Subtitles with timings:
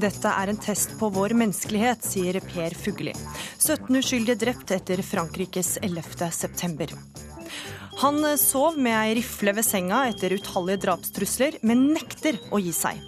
[0.00, 3.12] Dette er en test på vår menneskelighet, sier Per Fugelli.
[3.58, 6.30] 17 uskyldige drept etter Frankrikes 11.
[6.32, 6.94] september.
[8.00, 13.02] Han sov med ei rifle ved senga etter utallige drapstrusler, men nekter å gi seg.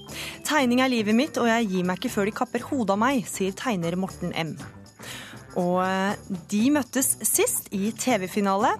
[0.44, 3.24] Tegning er livet mitt, og jeg gir meg ikke før de kapper hodet av meg,
[3.30, 4.52] sier tegner Morten M.
[5.56, 8.74] Og eh, de møttes sist i TV-finale.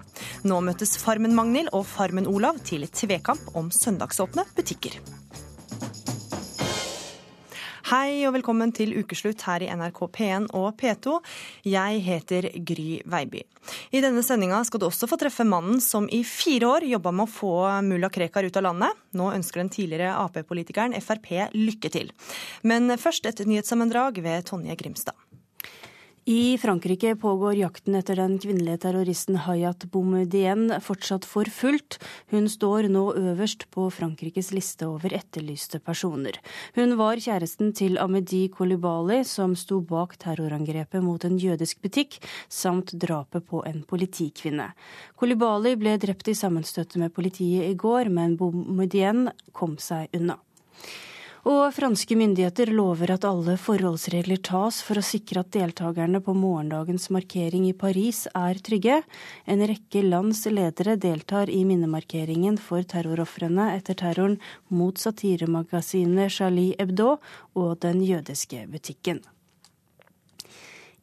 [0.45, 5.01] Nå møttes Farmen-Magnhild og Farmen-Olav til tvekamp om søndagsåpne butikker.
[7.93, 11.19] Hei og velkommen til ukeslutt her i NRK P1 og P2.
[11.69, 13.43] Jeg heter Gry Veiby.
[13.93, 17.27] I denne sendinga skal du også få treffe mannen som i fire år jobba med
[17.27, 17.53] å få
[17.85, 19.03] mulla Krekar ut av landet.
[19.13, 22.09] Nå ønsker den tidligere Ap-politikeren Frp lykke til.
[22.65, 25.32] Men først et nyhetssammendrag ved Tonje Grimstad.
[26.25, 31.97] I Frankrike pågår jakten etter den kvinnelige terroristen Hayat Boumedienne fortsatt for fullt.
[32.31, 36.39] Hun står nå øverst på Frankrikes liste over etterlyste personer.
[36.79, 42.95] Hun var kjæresten til Amedi Kolibali, som sto bak terrorangrepet mot en jødisk butikk, samt
[42.95, 44.71] drapet på en politikvinne.
[45.19, 50.39] Kolibali ble drept i sammenstøtet med politiet i går, men Boumedienne kom seg unna.
[51.43, 57.09] Og franske myndigheter lover at alle forholdsregler tas for å sikre at deltakerne på morgendagens
[57.11, 59.01] markering i Paris er trygge.
[59.51, 64.39] En rekke lands ledere deltar i minnemarkeringen for terrorofrene etter terroren
[64.71, 67.17] mot satiremagasinet Charlie Hebdo
[67.59, 69.25] og den jødiske butikken.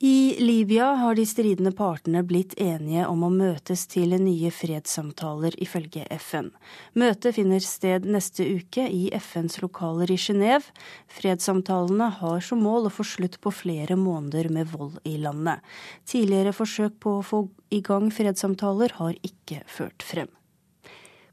[0.01, 6.05] I Libya har de stridende partene blitt enige om å møtes til nye fredssamtaler, ifølge
[6.15, 6.47] FN.
[6.95, 10.71] Møtet finner sted neste uke i FNs lokaler i Genéve.
[11.11, 15.59] Fredssamtalene har som mål å få slutt på flere måneder med vold i landet.
[16.07, 17.43] Tidligere forsøk på å få
[17.75, 20.31] i gang fredssamtaler har ikke ført frem.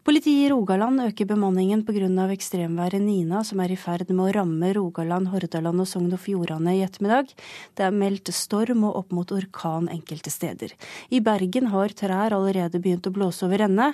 [0.06, 2.06] Politiet i Rogaland øker bemanningen pga.
[2.30, 6.76] ekstremværet Nina, som er i ferd med å ramme Rogaland, Hordaland og Sogn og Fjordane
[6.76, 7.32] i ettermiddag.
[7.74, 10.76] Det er meldt storm og opp mot orkan enkelte steder.
[11.10, 13.88] I Bergen har trær allerede begynt å blåse over ende.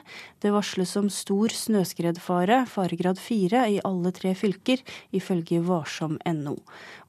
[0.45, 4.85] Det varsles om stor snøskredfare, faregrad fire, i alle tre fylker,
[5.17, 6.59] ifølge varsom.no.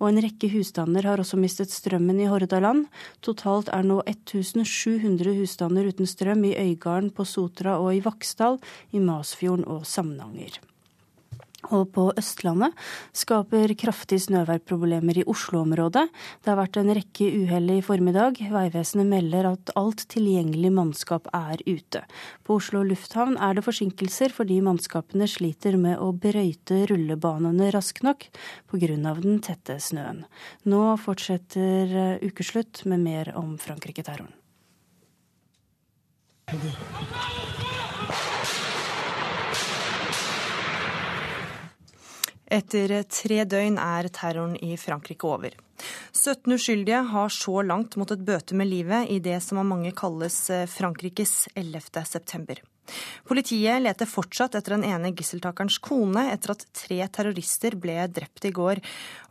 [0.04, 2.90] Og en rekke husstander har også mistet strømmen i Hordaland.
[3.24, 8.60] Totalt er nå 1700 husstander uten strøm i Øygarden, på Sotra og i Vaksdal
[8.92, 10.60] i Masfjorden og Samnanger.
[11.72, 12.76] Og på Østlandet
[13.16, 16.06] skaper kraftig snøvær problemer i Oslo-området.
[16.44, 18.42] Det har vært en rekke uhell i formiddag.
[18.52, 22.04] Vegvesenet melder at alt tilgjengelig mannskap er ute.
[22.44, 28.28] På Oslo lufthavn er det forsinkelser fordi mannskapene sliter med å brøyte rullebanene raskt nok
[28.72, 28.94] pga.
[29.24, 30.26] den tette snøen.
[30.66, 34.34] Nå fortsetter ukeslutt med mer om Frankrike-terroren.
[42.54, 45.56] Etter tre døgn er terroren i Frankrike over.
[46.14, 50.38] 17 uskyldige har så langt måttet bøte med livet i det som av mange kalles
[50.54, 52.04] eh, Frankrikes 11.
[52.06, 52.62] september.
[53.26, 58.54] Politiet leter fortsatt etter den ene gisseltakerens kone etter at tre terrorister ble drept i
[58.54, 58.84] går.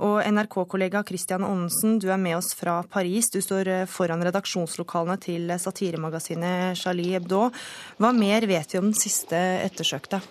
[0.02, 3.30] Og NRK-kollega Christian Aanensen, du er med oss fra Paris.
[3.30, 7.46] Du står eh, foran redaksjonslokalene til satiremagasinet Charlie Hebdo.
[8.02, 10.24] Hva mer vet vi om den siste ettersøkte?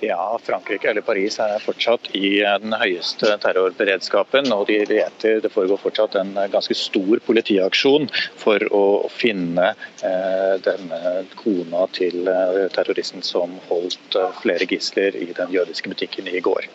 [0.00, 4.48] Ja, Frankrike eller Paris er fortsatt i den høyeste terrorberedskapen.
[4.52, 11.26] og de leter, Det foregår fortsatt en ganske stor politiaksjon for å finne eh, denne
[11.36, 16.70] kona til eh, terroristen som holdt eh, flere gisler i den jødiske butikken i går.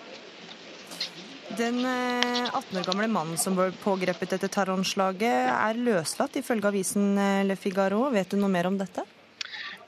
[1.57, 7.16] Den 18 år gamle mannen som ble pågrepet etter terroranslaget, er løslatt, ifølge avisen
[7.48, 8.10] Le Figaro.
[8.12, 9.06] Vet du noe mer om dette?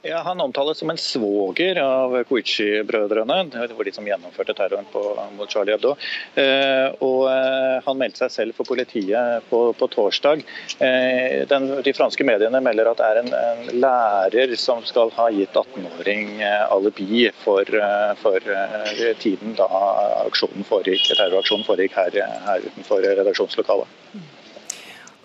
[0.02, 3.38] Ja, Han omtales som en svoger av Koichi-brødrene,
[3.74, 5.02] hvor de som gjennomførte terroren på,
[5.34, 5.96] mot Charlie Hebdo.
[6.38, 10.44] Eh, og eh, Han meldte seg selv for politiet på, på torsdag.
[10.78, 15.28] Eh, den, de franske mediene melder at det er en, en lærer som skal ha
[15.34, 23.02] gitt 18-åring eh, alibi for, eh, for eh, tiden da terroraksjonen foregikk her, her utenfor
[23.02, 24.37] redaksjonslokalet.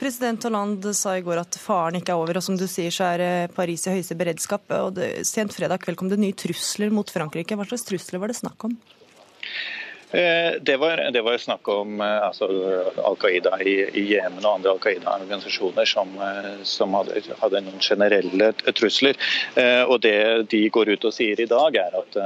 [0.04, 3.06] President Hollande sa i går at faren ikke er over, og som du sier så
[3.14, 4.66] er eh, Paris i høyeste beredskap.
[4.76, 7.56] og det, Sent fredag kveld kom det nye trusler mot Frankrike.
[7.56, 8.76] Hva slags trusler var det snakk om?
[10.14, 12.46] Eh, det var, det var snakk om eh, altså,
[13.02, 17.82] Al Qaida i, i Jemen og andre Al Qaida-organisasjoner som, eh, som hadde, hadde, noen
[17.82, 19.18] generelle trusler.
[19.90, 20.18] Og Det
[20.52, 22.18] de går ut og sier i dag, er at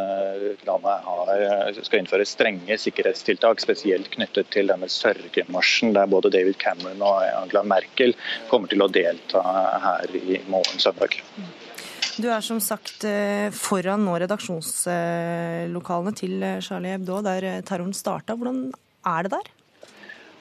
[0.68, 7.04] landet har, skal innføre strenge sikkerhetstiltak, spesielt knyttet til denne sørgemarsjen, der både David Cameron
[7.06, 8.16] og Angela Merkel
[8.51, 9.44] kommer til å delta
[9.88, 11.22] her i morgen søndag.
[12.18, 17.94] Du er som sagt eh, foran nå redaksjonslokalene til eh, Charlie Hebdo, der eh, terroren
[17.94, 18.34] starta.
[18.34, 18.72] Hvordan
[19.06, 19.52] er det der?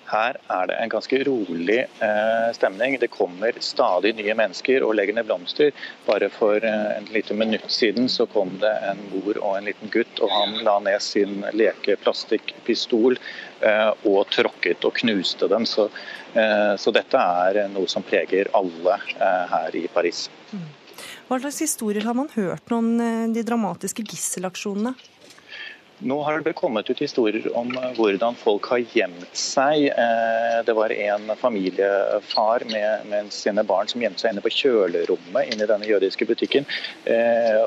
[0.06, 2.96] Her er det en ganske rolig eh, stemning.
[3.02, 5.75] Det kommer stadig nye mennesker og legger ned blomster.
[6.06, 9.93] Bare for eh, en lite minutt siden så kom det en mor og en liten
[9.93, 15.67] gutt, og han la ned sin lekeplastikkpistol eh, og tråkket og knuste den.
[15.69, 15.90] Så,
[16.32, 18.99] så, dette er noe som preger alle
[19.52, 20.26] her i Paris.
[21.26, 24.93] Hva slags historier har man hørt om eh, de dramatiske gisselaksjonene?
[26.06, 29.88] Nå har det kommet ut historier om eh, hvordan folk har gjemt seg.
[29.90, 35.50] Eh, det var en familiefar med, med sine barn som gjemte seg inne på kjølerommet
[35.50, 36.69] inne i denne jødiske butikken.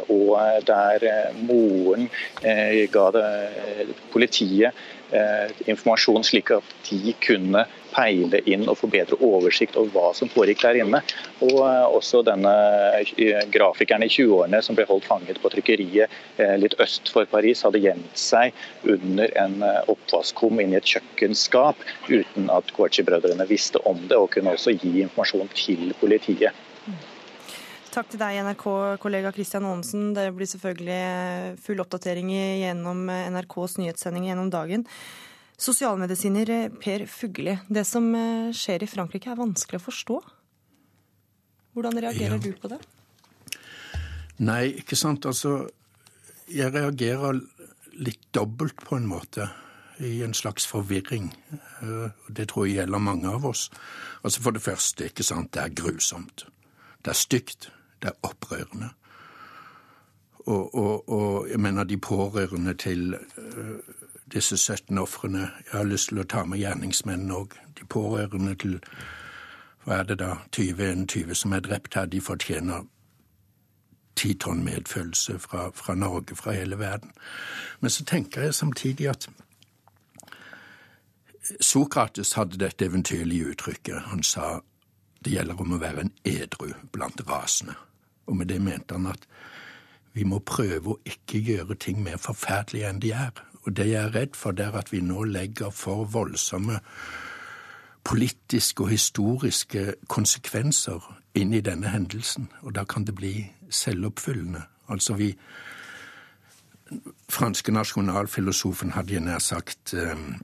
[0.07, 1.07] Og der
[1.41, 2.07] moren
[2.93, 3.27] ga det,
[4.13, 4.87] politiet
[5.67, 10.63] informasjon slik at de kunne peile inn og få bedre oversikt over hva som foregikk
[10.65, 11.01] der inne.
[11.45, 12.53] Og eh, også denne
[13.01, 17.63] eh, grafikeren i 20-årene som ble holdt fanget på trykkeriet eh, litt øst for Paris,
[17.65, 18.55] hadde gjemt seg
[18.87, 24.55] under en oppvaskkum inn i et kjøkkenskap uten at Guachi-brødrene visste om det, og kunne
[24.55, 26.55] også gi informasjon til politiet.
[27.89, 30.11] Takk til deg, NRK-kollega Kristian Aanensen.
[30.13, 34.85] Det blir selvfølgelig full oppdatering gjennom NRKs nyhetssending gjennom dagen.
[35.59, 40.19] Sosialmedisiner eh, Per Fugli, det som eh, skjer i Frankrike er vanskelig å forstå.
[41.75, 42.43] Hvordan reagerer ja.
[42.43, 42.79] du på det?
[44.39, 45.27] Nei, ikke sant.
[45.27, 45.67] Altså,
[46.47, 47.41] jeg reagerer
[47.99, 49.49] litt dobbelt på en måte.
[49.99, 51.27] I en slags forvirring.
[51.51, 53.67] Eh, det tror jeg gjelder mange av oss.
[54.23, 56.45] Altså For det første, ikke sant, det er grusomt.
[57.03, 57.67] Det er stygt.
[57.99, 58.93] Det er opprørende.
[60.47, 63.11] Og, og, og jeg mener, de pårørende til
[64.33, 65.49] disse 17 ofrene.
[65.71, 67.57] Jeg har lyst til å ta med gjerningsmennene òg.
[67.79, 68.79] De pårørende til
[69.85, 72.87] hva er det da, 2021 som er drept her, de fortjener
[74.19, 77.11] ti tonn medfølelse fra, fra, Norge, fra hele verden.
[77.79, 79.29] Men så tenker jeg samtidig at
[81.61, 84.01] Sokrates hadde dette eventyrlige uttrykket.
[84.11, 84.59] Han sa
[85.25, 87.73] det gjelder om å være en edru blant rasene.
[88.27, 89.25] Og med det mente han at
[90.13, 93.33] vi må prøve å ikke gjøre ting mer forferdelige enn de er.
[93.65, 96.79] Og det jeg er redd for, det er at vi nå legger for voldsomme
[98.03, 101.03] politiske og historiske konsekvenser
[101.35, 103.33] inn i denne hendelsen, og da kan det bli
[103.69, 104.61] selvoppfyllende.
[104.89, 105.35] Altså vi
[107.29, 110.39] Franske nasjonalfilosofen hadde jeg nær sagt um,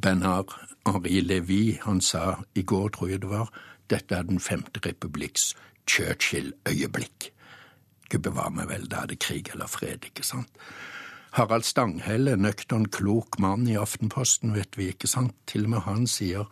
[0.00, 0.54] Bernard
[0.86, 3.50] Henri Lévy, han sa i går, tror jeg det var,
[3.90, 5.54] dette er den femte republikks
[5.90, 7.32] Churchill-øyeblikk.
[8.08, 10.48] Gud bevare meg vel, da er det krig eller fred, ikke sant?
[11.36, 15.34] Harald Stanghelle, nøktern, klok mann i Aftenposten, vet vi, ikke sant?
[15.46, 16.48] Til og med han sier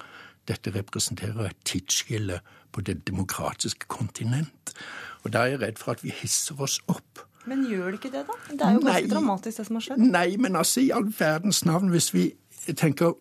[0.47, 2.41] dette representerer et tidsskille
[2.73, 4.75] på det demokratiske kontinent.
[5.25, 7.25] Og da er jeg redd for at vi hisser oss opp.
[7.47, 8.37] Men gjør det ikke det, da?
[8.51, 10.03] Det er jo ganske dramatisk, det som har skjedd.
[10.03, 12.33] Nei, men altså, i all verdens navn, hvis vi
[12.75, 13.15] tenker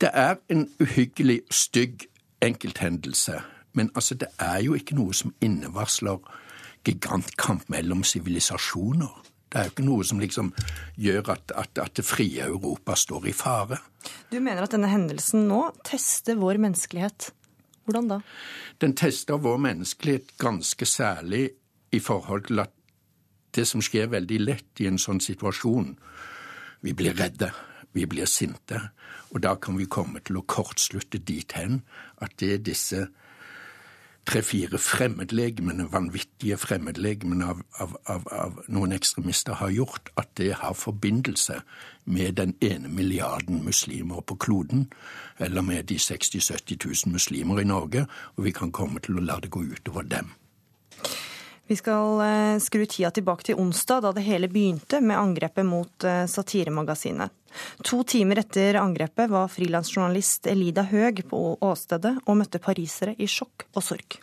[0.00, 2.06] Det er en uhyggelig, stygg
[2.42, 3.40] enkelthendelse,
[3.72, 6.18] men altså, det er jo ikke noe som innevarsler
[6.84, 9.22] gigantkamp mellom sivilisasjoner.
[9.52, 10.48] Det er jo ikke noe som liksom
[10.96, 13.76] gjør at, at, at, det frie Europa står i fare.
[14.32, 17.28] Du mener at denne hendelsen nå tester vår menneskelighet.
[17.84, 18.20] Hvordan da?
[18.80, 21.50] Den tester vår menneskelighet ganske særlig
[21.92, 22.72] i forhold til at
[23.52, 25.92] det som skjer veldig lett i en sånn situasjon
[26.82, 27.52] Vi blir redde,
[27.94, 28.80] vi blir sinte,
[29.30, 31.82] og da kan vi komme til å kortslutte dit hen
[32.18, 33.04] at det disse
[34.26, 40.78] tre-fire fremmedlegemene, vanvittige fremmedlegemene av, av, av, av, noen ekstremister har gjort, at det har
[40.78, 41.60] forbindelse
[42.04, 44.86] med den ene milliarden muslimer på kloden,
[45.38, 49.26] eller med de 60 000-70 000 muslimer i Norge, og vi kan komme til å
[49.26, 50.30] la det gå utover dem.
[51.72, 56.04] Vi skal eh, skru tida tilbake til onsdag, da det hele begynte med angrepet mot
[56.04, 57.32] eh, Satiremagasinet.
[57.88, 63.64] To timer etter angrepet var frilansjournalist Elida Høeg på åstedet og møtte parisere i sjokk
[63.72, 64.18] og sorg.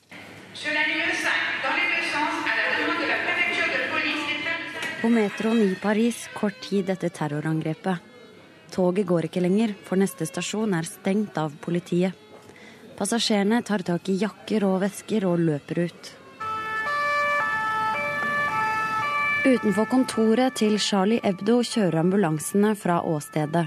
[5.01, 8.05] På metroen i Paris kort tid etter terrorangrepet.
[8.77, 12.13] Toget går ikke lenger, for neste stasjon er stengt av politiet.
[13.01, 16.15] Passasjerene tar tak i jakker og vesker og løper ut.
[19.49, 23.63] Utenfor kontoret til Charlie Ebdo kjører ambulansene fra åstedet.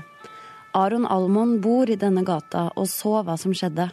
[0.79, 3.89] Aron Almon bor i denne gata og så hva som skjedde.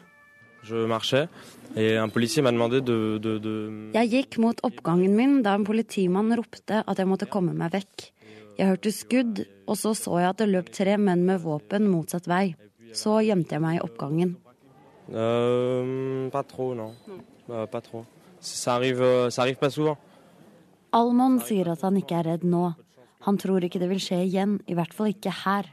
[3.90, 8.06] Jeg gikk mot oppgangen min da en politimann ropte at jeg måtte komme meg vekk.
[8.60, 12.30] Jeg hørte skudd, og så så jeg at det løp tre menn med våpen motsatt
[12.30, 12.54] vei.
[12.94, 14.36] Så gjemte jeg meg i oppgangen.
[15.10, 16.94] Uh, pas trop, non.
[17.50, 18.06] Uh, pas trop.
[18.40, 19.98] Ça arrive, ça arrive pas souvent.
[20.96, 22.72] Almon sier at han ikke er redd nå.
[23.28, 25.68] Han tror ikke det vil skje igjen, i hvert fall ikke her.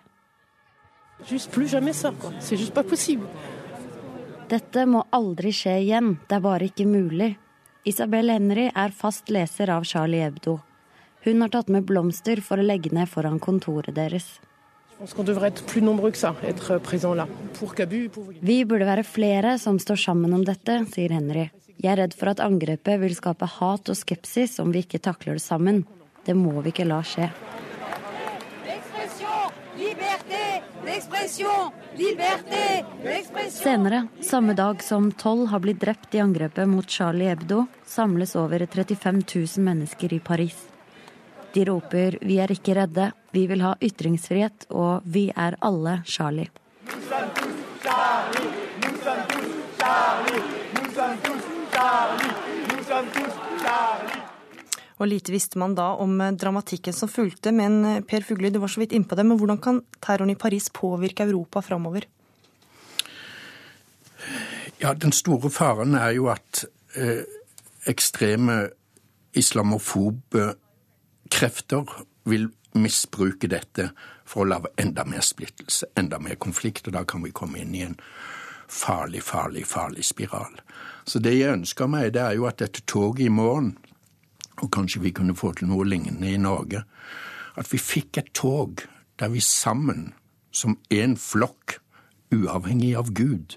[4.51, 7.33] Dette må aldri skje igjen, det er bare ikke mulig.
[7.87, 10.59] Isabel Henry er fast leser av Charlie Hebdo.
[11.27, 14.27] Hun har tatt med blomster for å legge ned foran kontoret deres.
[18.41, 21.49] Vi burde være flere som står sammen om dette, sier Henry.
[21.77, 25.37] Jeg er redd for at angrepet vil skape hat og skepsis om vi ikke takler
[25.37, 25.85] det sammen.
[26.25, 27.29] Det må vi ikke la skje.
[33.53, 38.65] Senere, samme dag som tolv har blitt drept i angrepet mot Charlie Hebdo, samles over
[38.67, 40.57] 35 000 mennesker i Paris.
[41.53, 46.51] De roper 'vi er ikke redde', 'vi vil ha ytringsfrihet', og 'vi er alle Charlie'.
[47.09, 47.53] Charlie,
[49.79, 51.56] Charlie,
[54.97, 57.53] og lite visste man da om eh, dramatikken som fulgte.
[57.53, 59.27] Men eh, Per Fugli, du var så vidt innpå det.
[59.29, 62.09] Men hvordan kan terroren i Paris påvirke Europa framover?
[64.81, 66.65] Ja, den store faren er jo at
[66.97, 67.25] eh,
[67.89, 68.71] ekstreme
[69.37, 70.55] islamofobe
[71.33, 71.85] krefter
[72.25, 73.91] vil misbruke dette
[74.27, 76.89] for å lage enda mer splittelse, enda mer konflikt.
[76.89, 77.99] Og da kan vi komme inn i en
[78.67, 80.57] farlig, farlig, farlig spiral.
[81.07, 83.77] Så det jeg ønsker meg, det er jo at dette toget i morgen
[84.63, 86.83] og kanskje vi kunne få til noe lignende i Norge,
[87.57, 88.83] at vi fikk et tog
[89.21, 90.15] der vi sammen,
[90.53, 91.79] som én flokk,
[92.33, 93.57] uavhengig av Gud,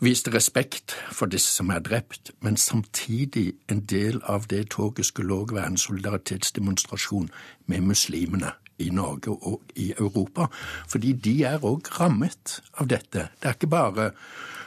[0.00, 5.36] viste respekt for disse som er drept, men samtidig en del av det toget skulle
[5.36, 7.30] òg være en solidaritetsdemonstrasjon
[7.66, 10.50] med muslimene i Norge og i Europa,
[10.88, 13.28] fordi de er òg rammet av dette.
[13.40, 14.10] Det er ikke bare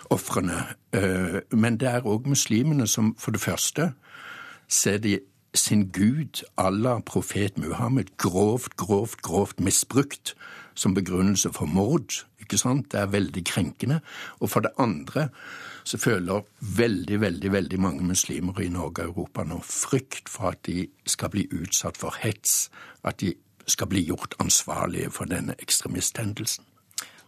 [0.09, 0.63] ofrene,
[0.93, 3.91] øh, men det er òg muslimene som for det første
[4.67, 5.19] ser de
[5.53, 10.35] sin gud, Allah, profet Muhammed, grovt, grovt, grovt misbrukt
[10.75, 12.25] som begrunnelse for mord.
[12.39, 12.91] Ikke sant?
[12.91, 13.99] Det er veldig krenkende.
[14.39, 15.29] Og for det andre
[15.83, 16.45] så føler
[16.77, 21.29] veldig, veldig, veldig mange muslimer i Norge og Europa nå frykt for at de skal
[21.29, 22.69] bli utsatt for hets,
[23.03, 23.33] at de
[23.67, 26.68] skal bli gjort ansvarlige for denne ekstremisthendelsen.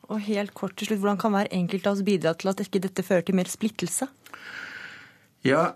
[0.10, 2.82] Og helt kort til slutt, Hvordan kan hver enkelt av oss bidra til at ikke
[2.84, 4.08] dette fører til mer splittelse?
[5.46, 5.72] Ja,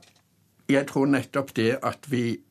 [0.69, 2.41] jeg tror nettopp det at vi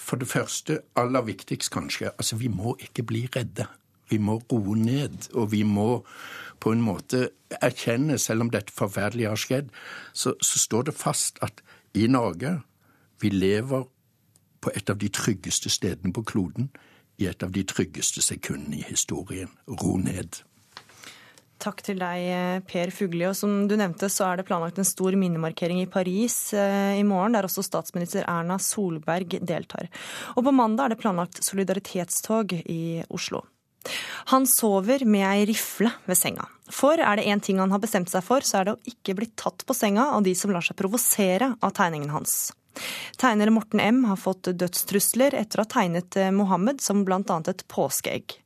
[0.00, 3.66] For det første, aller viktigst kanskje, altså vi må ikke bli redde.
[4.10, 6.04] Vi må roe ned, og vi må
[6.60, 7.28] på en måte
[7.62, 9.68] erkjenne, selv om dette forferdelige har skjedd,
[10.12, 11.62] så, så står det fast at
[11.94, 12.56] i Norge
[13.22, 13.86] vi lever
[14.60, 16.72] på et av de tryggeste stedene på kloden,
[17.20, 19.50] i et av de tryggeste sekundene i historien.
[19.68, 20.40] Ro ned.
[21.60, 23.26] Takk til deg, eh, Per Fugli.
[23.28, 27.04] Og som du nevnte, så er det planlagt en stor minnemarkering i Paris eh, i
[27.04, 29.90] morgen, der også statsminister Erna Solberg deltar.
[30.36, 33.44] Og på mandag er det planlagt solidaritetstog i Oslo.
[34.32, 36.48] Han sover med ei rifle ved senga.
[36.72, 39.16] For er det én ting han har bestemt seg for, så er det å ikke
[39.18, 42.52] bli tatt på senga av de som lar seg provosere av tegningen hans.
[43.20, 47.20] Tegner Morten M har fått dødstrusler etter å ha tegnet eh, Mohammed som bl.a.
[47.20, 48.39] et påskeegg.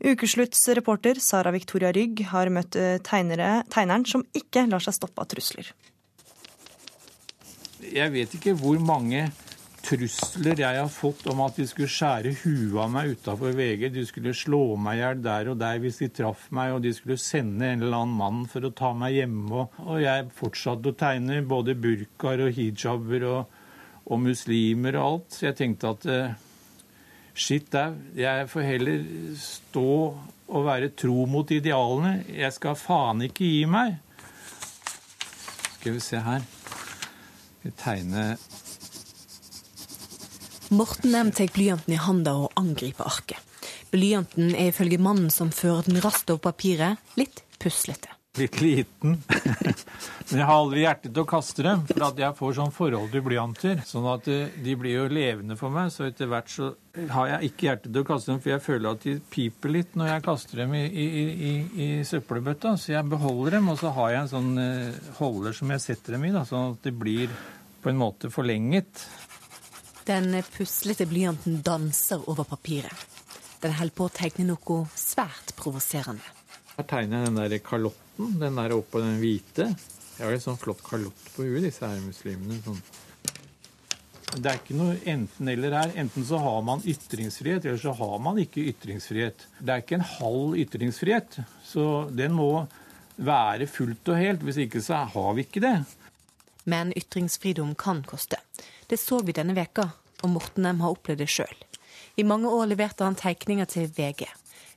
[0.00, 5.24] Ukeslutts reporter Sara Victoria Rygg har møtt eh, tegnere, tegneren som ikke lar seg stoppe
[5.24, 5.72] av trusler.
[7.86, 9.28] Jeg vet ikke hvor mange
[9.86, 13.88] trusler jeg har fått om at de skulle skjære huet av meg utafor VG.
[13.94, 16.92] De skulle slå meg i hjel der og der hvis de traff meg, og de
[16.96, 19.66] skulle sende en eller annen mann for å ta meg hjemme.
[19.86, 23.62] Og jeg fortsatte å tegne både burkaer og hijaber og,
[24.10, 25.30] og muslimer og alt.
[25.36, 26.10] Så jeg tenkte at
[27.36, 29.04] eh, au, jeg får heller
[29.40, 29.90] stå
[30.46, 32.24] og være tro mot idealene.
[32.30, 33.96] Jeg skal faen ikke gi meg.
[35.76, 36.46] Skal vi se her.
[37.62, 38.36] Vi tegner
[40.74, 43.38] Morten M tar blyanten i handa og angriper arket.
[43.92, 49.18] Blyanten er ifølge mannen som fører den raskt over papiret, litt puslete litt liten.
[50.28, 53.12] Men jeg har aldri hjerte til å kaste dem, for at jeg får sånn forhold
[53.14, 53.82] til blyanter.
[53.86, 56.72] Sånn at eh, de blir jo levende for meg, så etter hvert så
[57.12, 59.98] har jeg ikke hjerte til å kaste dem, for jeg føler at de piper litt
[59.98, 61.06] når jeg kaster dem i, i,
[61.50, 61.52] i,
[61.84, 62.76] i søppelbøtta.
[62.80, 66.16] Så jeg beholder dem, og så har jeg en sånn eh, holder som jeg setter
[66.16, 67.36] dem i, da, sånn at de blir
[67.84, 69.06] på en måte forlenget.
[70.06, 73.06] Den puslete blyanten danser over papiret.
[73.62, 76.34] Den holder på å tegne noe svært provoserende.
[76.76, 79.70] Her tegner jeg den der kalotten, den der oppå den hvite.
[80.16, 82.60] De har jo sånn flott kalott på huet, disse her muslimene.
[82.64, 82.80] Sånn.
[84.36, 85.92] Det er ikke noe enten-eller her.
[86.00, 89.46] Enten så har man ytringsfrihet, eller så har man ikke ytringsfrihet.
[89.60, 91.38] Det er ikke en halv ytringsfrihet.
[91.64, 91.84] Så
[92.16, 92.66] den må
[93.16, 94.42] være fullt og helt.
[94.44, 95.76] Hvis ikke så har vi ikke det.
[96.66, 98.40] Men ytringsfridom kan koste.
[98.90, 99.90] Det så vi denne veka,
[100.24, 101.56] og Morten M har opplevd det sjøl.
[102.16, 104.26] I mange år leverte han tegninger til VG.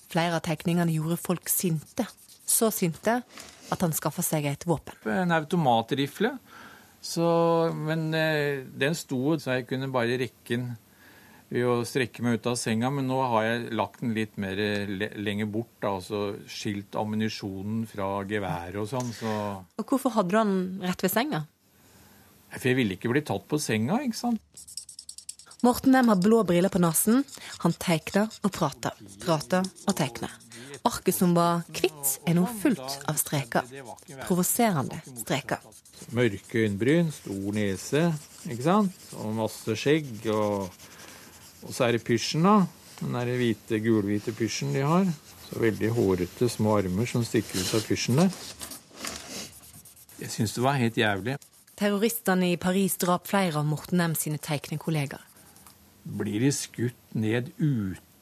[0.09, 2.07] flere av tegningene gjorde folk sinte.
[2.49, 3.19] Så sinte
[3.69, 4.97] at han skaffa seg et våpen.
[5.13, 6.33] En automatrifle.
[6.99, 7.25] Så,
[7.77, 10.71] men eh, den sto, så jeg kunne bare rekke den
[11.49, 12.91] ved å strekke meg ut av senga.
[12.93, 14.59] Men nå har jeg lagt den litt mer
[15.17, 19.13] lenger bort, da, altså skilt ammunisjonen fra geværet og sånn.
[19.15, 19.37] Så.
[19.79, 21.45] Og hvorfor hadde du den rett ved senga?
[22.55, 24.67] For jeg ville ikke bli tatt på senga, ikke sant.
[25.65, 27.25] Morten M har blå briller på nesen.
[27.65, 28.95] Han tegner og prater.
[29.19, 30.31] Prater og tegner.
[30.87, 33.67] Arket som var hvitt, er nå fullt av streker.
[34.27, 35.63] Provoserende streker.
[36.15, 38.03] Mørke øyenbryn, stor nese,
[38.47, 39.05] ikke sant?
[39.19, 40.11] Og masse skjegg.
[40.33, 40.69] Og,
[41.65, 42.61] og så er det pysjen, da.
[42.99, 45.07] Den der hvite, gulhvite pysjen de har.
[45.49, 48.41] Så veldig hårete, små armer som stikker ut av pysjen der.
[50.19, 51.37] Jeg syns det var helt jævlig.
[51.79, 55.23] Terroristene i Paris drap flere av Morten M sine teiknekollegaer.
[56.19, 57.53] Blir de skutt ned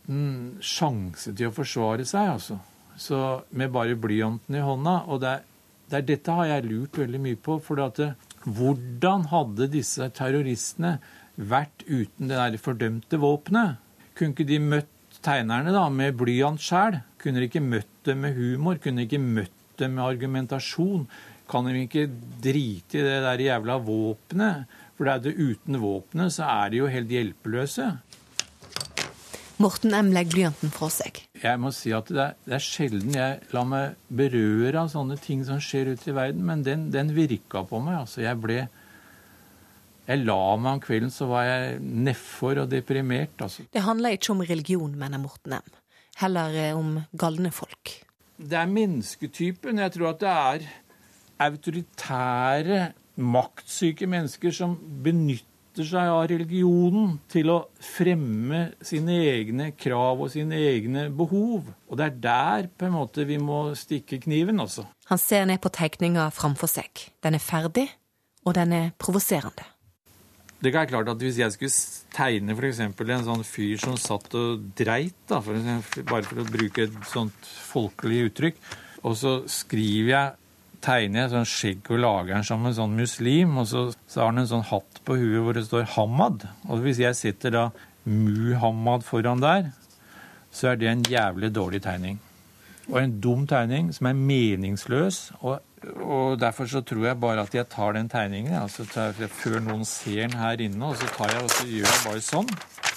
[0.07, 2.57] uten sjanse til å forsvare seg, altså.
[2.97, 5.03] Så med bare blyanten i hånda.
[5.11, 5.43] Og det er,
[5.89, 7.59] det er dette har jeg lurt veldig mye på.
[7.59, 7.99] For at,
[8.47, 10.97] hvordan hadde disse terroristene
[11.35, 13.77] vært uten det der fordømte våpenet?
[14.17, 17.01] Kunne ikke de møtt tegnerne da med blyant sjæl?
[17.21, 18.79] Kunne de ikke møtt dem med humor?
[18.81, 21.05] Kunne de ikke møtt dem med argumentasjon?
[21.47, 22.07] Kan de ikke
[22.43, 24.65] drite i det der jævla våpenet?
[24.97, 27.91] For det er det uten våpenet så er de jo helt hjelpeløse.
[29.57, 30.11] Morten M.
[30.13, 31.23] legger blyanten fra seg.
[31.41, 35.17] Jeg må si at det er, det er, sjelden jeg lar meg berøre av sånne
[35.21, 38.03] ting som skjer ute i verden, men den, den virka på meg.
[38.03, 38.67] Altså, jeg ble
[40.07, 43.33] Jeg la meg om kvelden, så var jeg nedfor og deprimert.
[43.43, 43.65] Altså.
[43.73, 45.73] Det handler ikke om religion, mener Morten M.
[46.21, 47.97] Heller eh, om galne folk.
[48.37, 49.81] Det er mennesketypen.
[49.83, 50.69] Jeg tror at det er
[51.49, 52.79] autoritære,
[53.17, 60.57] maktsyke mennesker som benytter seg av religionen til å fremme sine egne krav og sine
[60.71, 61.69] egne behov.
[61.87, 64.87] Og det er der på en måte vi må stikke kniven, altså.
[65.11, 67.07] Han ser ned på tegninga framfor seg.
[67.23, 67.87] Den er ferdig,
[68.47, 69.67] og den er provoserende.
[70.57, 71.71] Det er klart at Hvis jeg skulle
[72.15, 72.79] tegne f.eks.
[72.81, 76.97] en sånn fyr som satt og dreit, da, for eksempel, bare for å bruke et
[77.05, 78.61] sånt folkelig uttrykk,
[79.05, 80.46] og så skriver jeg
[80.83, 84.31] tegner jeg sånn skjegg og lager den som en sånn muslim, og så, så har
[84.31, 86.47] han en sånn hatt på huet hvor det står Hamad.
[86.69, 87.65] Og hvis jeg sitter da
[88.07, 89.71] Muhammad foran der,
[90.53, 92.21] så er det en jævlig dårlig tegning.
[92.87, 95.19] Og en dum tegning som er meningsløs.
[95.41, 95.59] Og,
[96.01, 100.23] og derfor så tror jeg bare at jeg tar den tegningen altså før noen ser
[100.23, 102.53] den her inne, og så tar jeg og så gjør jeg bare sånn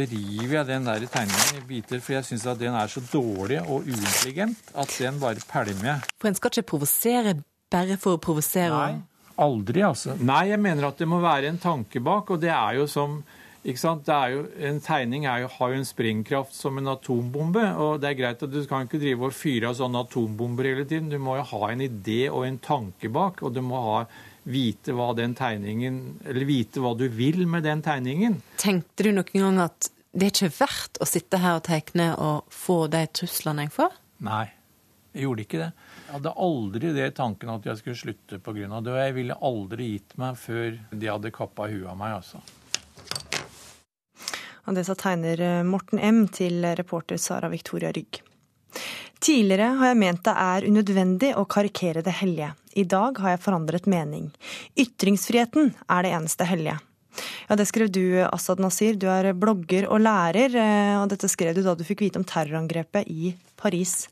[0.00, 3.60] river jeg den der tegningen i biter, for jeg syns at den er så dårlig
[3.62, 6.10] og uintelligent at den bare pælmer jeg.
[6.20, 7.36] For en skal ikke provosere
[7.72, 8.72] bare for å provosere?
[8.72, 10.16] Nei, aldri, altså.
[10.20, 13.22] Nei, jeg mener at det må være en tanke bak, og det er jo som
[13.62, 14.02] ikke sant?
[14.06, 17.62] Det er jo, en tegning jo, har jo en sprengkraft som en atombombe.
[17.78, 20.84] og det er greit at Du kan ikke drive og fyre av sånne atombomber hele
[20.84, 21.10] tiden.
[21.10, 23.42] Du må jo ha en idé og en tanke bak.
[23.42, 24.06] og du må ha
[24.42, 28.40] vite hva den tegningen Eller vite hva du vil med den tegningen.
[28.60, 32.50] Tenkte du noen gang at det er ikke verdt å sitte her og tegne og
[32.52, 33.94] få de truslene jeg får?
[34.26, 34.44] Nei,
[35.14, 35.70] jeg gjorde ikke det.
[36.06, 38.80] Jeg hadde aldri det tanken at jeg skulle slutte pga.
[38.80, 38.92] det.
[38.92, 42.42] Og jeg ville aldri gitt meg før de hadde kappa huet av meg, altså.
[44.68, 46.26] Og det sa tegner Morten M.
[46.28, 48.20] til reporter Sara Victoria Rygg.
[49.22, 52.48] Tidligere har jeg ment det er unødvendig å karikere det hellige.
[52.74, 54.32] I dag har jeg forandret mening.
[54.74, 56.80] Ytringsfriheten er det eneste hellige.
[57.46, 58.96] Ja, Det skrev du, Asaad Nasir.
[58.98, 62.26] Du er blogger og lærer, eh, og dette skrev du da du fikk vite om
[62.26, 64.08] terrorangrepet i Paris.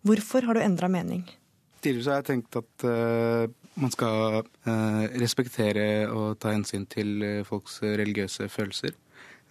[0.00, 1.28] Hvorfor har du endra mening?
[1.82, 3.44] Tidligere har jeg tenkt at uh,
[3.76, 8.96] man skal uh, respektere og ta hensyn til folks religiøse følelser.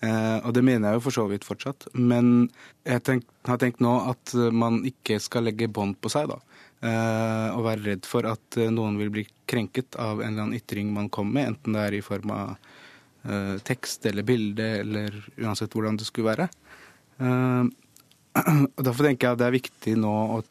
[0.03, 1.87] Eh, og det mener jeg jo for så vidt fortsatt.
[1.95, 2.49] Men
[2.87, 6.39] jeg tenk, har tenkt nå at man ikke skal legge bånd på seg, da.
[6.83, 10.57] Eh, og være redd for at eh, noen vil bli krenket av en eller annen
[10.57, 12.49] ytring man kommer med, enten det er i form av
[13.23, 16.49] eh, tekst eller bilde, eller uansett hvordan det skulle være.
[17.23, 17.63] Eh,
[18.75, 20.41] og Derfor tenker jeg at det er viktig nå å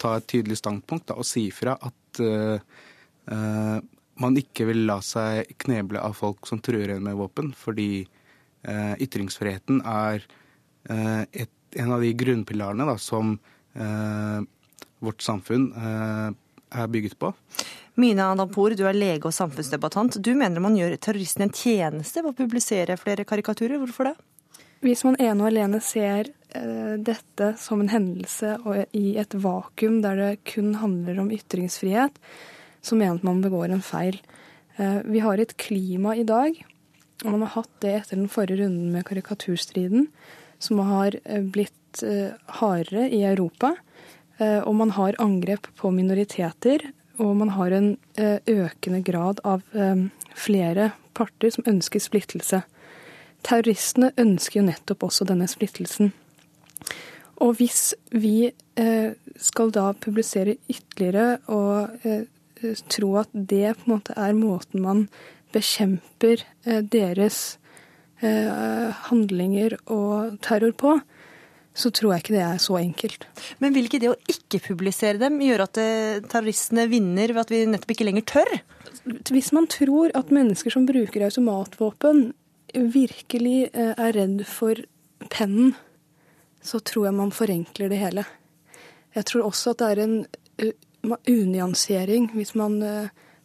[0.00, 3.78] ta et tydelig standpunkt da, og si fra at eh,
[4.18, 8.17] man ikke vil la seg kneble av folk som truer en med våpen, fordi Eh,
[8.98, 10.24] ytringsfriheten er
[10.90, 13.36] eh, et, en av de grunnpilarene da, som
[13.74, 14.38] eh,
[14.98, 17.30] vårt samfunn er bygget på.
[17.98, 20.18] Mina Adampour, du er lege og samfunnsdebattant.
[20.22, 23.78] Du mener man gjør terroristen en tjeneste ved å publisere flere karikaturer.
[23.78, 24.16] Hvorfor det?
[24.82, 26.32] Hvis man ene og alene ser
[26.98, 32.18] dette som en hendelse og i et vakuum der det kun handler om ytringsfrihet,
[32.82, 34.18] så mener man begår en feil.
[35.06, 36.58] Vi har et klima i dag
[37.24, 40.06] man har hatt det etter den forrige runden med karikaturstriden,
[40.62, 41.16] som har
[41.54, 42.02] blitt
[42.60, 43.72] hardere i Europa.
[44.38, 46.84] Og man har angrep på minoriteter,
[47.18, 47.88] og man har en
[48.46, 49.64] økende grad av
[50.38, 52.62] flere parter som ønsker splittelse.
[53.46, 56.12] Terroristene ønsker jo nettopp også denne splittelsen.
[57.38, 62.26] Og hvis vi eh, skal da publisere ytterligere og eh,
[62.90, 65.04] tro at det på en måte er måten man
[65.54, 67.58] bekjemper eh, deres
[68.18, 70.96] handlinger og terror på,
[71.70, 73.28] så tror jeg ikke det er så enkelt.
[73.62, 75.78] Men vil ikke det å ikke publisere dem gjøre at
[76.26, 78.50] terroristene vinner ved at vi nettopp ikke lenger tør?
[79.30, 82.32] Hvis man tror at mennesker som bruker automatvåpen
[82.74, 84.82] virkelig er redd for
[85.30, 85.76] pennen,
[86.58, 88.26] så tror jeg man forenkler det hele.
[89.16, 90.18] Jeg tror også at det er en
[91.28, 92.80] unyansering hvis man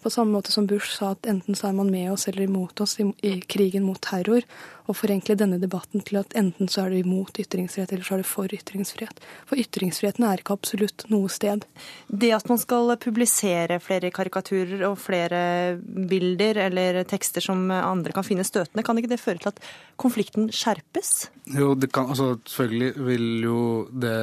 [0.04, 2.82] på samme måte som Bush sa at enten så er man med oss eller imot
[2.84, 4.44] oss i, i krigen mot terror,
[4.84, 8.24] og forenkle denne debatten til at enten så er du imot ytringsfrihet, eller så er
[8.24, 9.22] du for ytringsfrihet.
[9.48, 11.64] For ytringsfriheten er ikke absolutt noe sted.
[12.12, 15.44] Det at man skal publisere flere karikaturer og flere
[15.80, 19.64] bilder eller tekster som andre kan finne støtende, kan ikke det føre til at
[20.00, 21.30] konflikten skjerpes?
[21.56, 23.64] Jo, det kan, altså selvfølgelig vil jo
[24.04, 24.20] det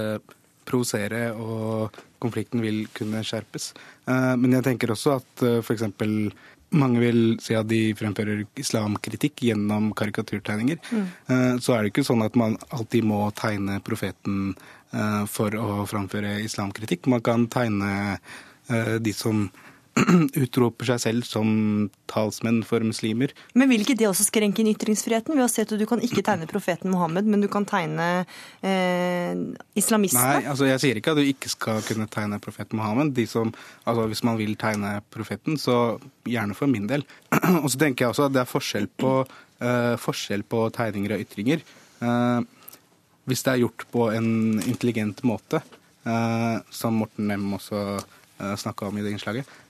[0.69, 3.73] provosere, og konflikten vil kunne skjerpes.
[4.07, 5.87] Eh, men jeg tenker også at eh, f.eks.
[6.77, 10.81] mange vil si at de fremfører islamkritikk gjennom karikaturtegninger.
[10.91, 11.09] Mm.
[11.33, 14.53] Eh, så er det ikke sånn at man alltid må tegne profeten
[15.31, 17.05] for å framføre islamkritikk.
[17.13, 18.17] Man kan tegne
[18.99, 19.45] de som
[20.45, 21.49] utroper seg selv som
[22.11, 23.33] talsmenn for muslimer.
[23.59, 25.37] Men vil ikke det også skrenke inn ytringsfriheten?
[25.37, 28.09] Ved å si at du kan ikke tegne profeten Mohammed, men du kan tegne
[28.67, 29.35] eh,
[29.79, 30.27] islamistene?
[30.41, 33.15] Nei, altså jeg sier ikke at du ikke skal kunne tegne profeten Mohammed.
[33.17, 33.53] De som,
[33.85, 37.07] altså hvis man vil tegne profeten, så gjerne for min del.
[37.63, 39.17] og så tenker jeg også at det er forskjell på,
[39.65, 41.67] eh, forskjell på tegninger og ytringer.
[42.01, 42.41] Eh,
[43.29, 44.31] hvis det er gjort på en
[44.65, 45.61] intelligent måte,
[46.03, 49.47] uh, som Morten Nem også uh, snakka om i det innslaget,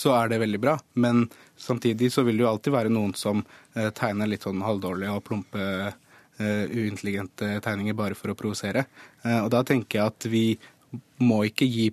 [0.00, 0.76] så er det veldig bra.
[0.92, 3.42] Men samtidig så vil det jo alltid være noen som
[3.76, 5.64] eh, tegner litt sånn halvdårlige og plumpe,
[6.40, 8.86] eh, uintelligente tegninger bare for å provosere.
[9.26, 10.44] Og da tenker jeg at vi
[11.20, 11.90] må ikke gi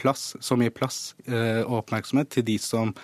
[0.00, 2.94] plass, så mye plass og oppmerksomhet til de som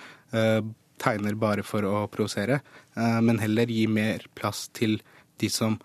[0.98, 2.56] tegner bare for å provosere,
[2.96, 4.96] men heller gi mer plass til
[5.38, 5.76] de som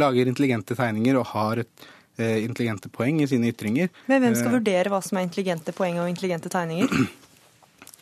[0.00, 1.99] lager intelligente tegninger og har et Eh,
[2.44, 3.90] intelligente poeng i sine ytringer.
[4.10, 7.08] Men hvem skal eh, vurdere hva som er intelligente poeng og intelligente tegninger?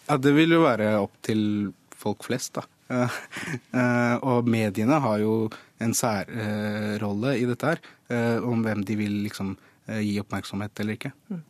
[0.09, 2.67] Ja, Det vil jo være opp til folk flest, da.
[2.89, 7.83] Eh, og mediene har jo en særrolle i dette her,
[8.43, 9.53] om hvem de vil liksom
[10.01, 11.13] gi oppmerksomhet eller ikke.
[11.29, 11.45] Mm.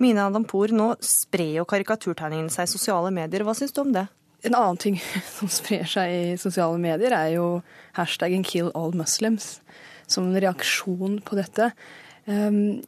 [0.00, 3.44] Mina Adampour, nå sprer jo karikaturtegningene seg i sosiale medier.
[3.46, 4.06] Hva syns du om det?
[4.46, 4.98] En annen ting
[5.36, 7.48] som sprer seg i sosiale medier, er jo
[7.98, 9.58] hashtaggen 'kill all muslims'.
[10.08, 11.72] Som en reaksjon på dette.
[12.28, 12.82] Um,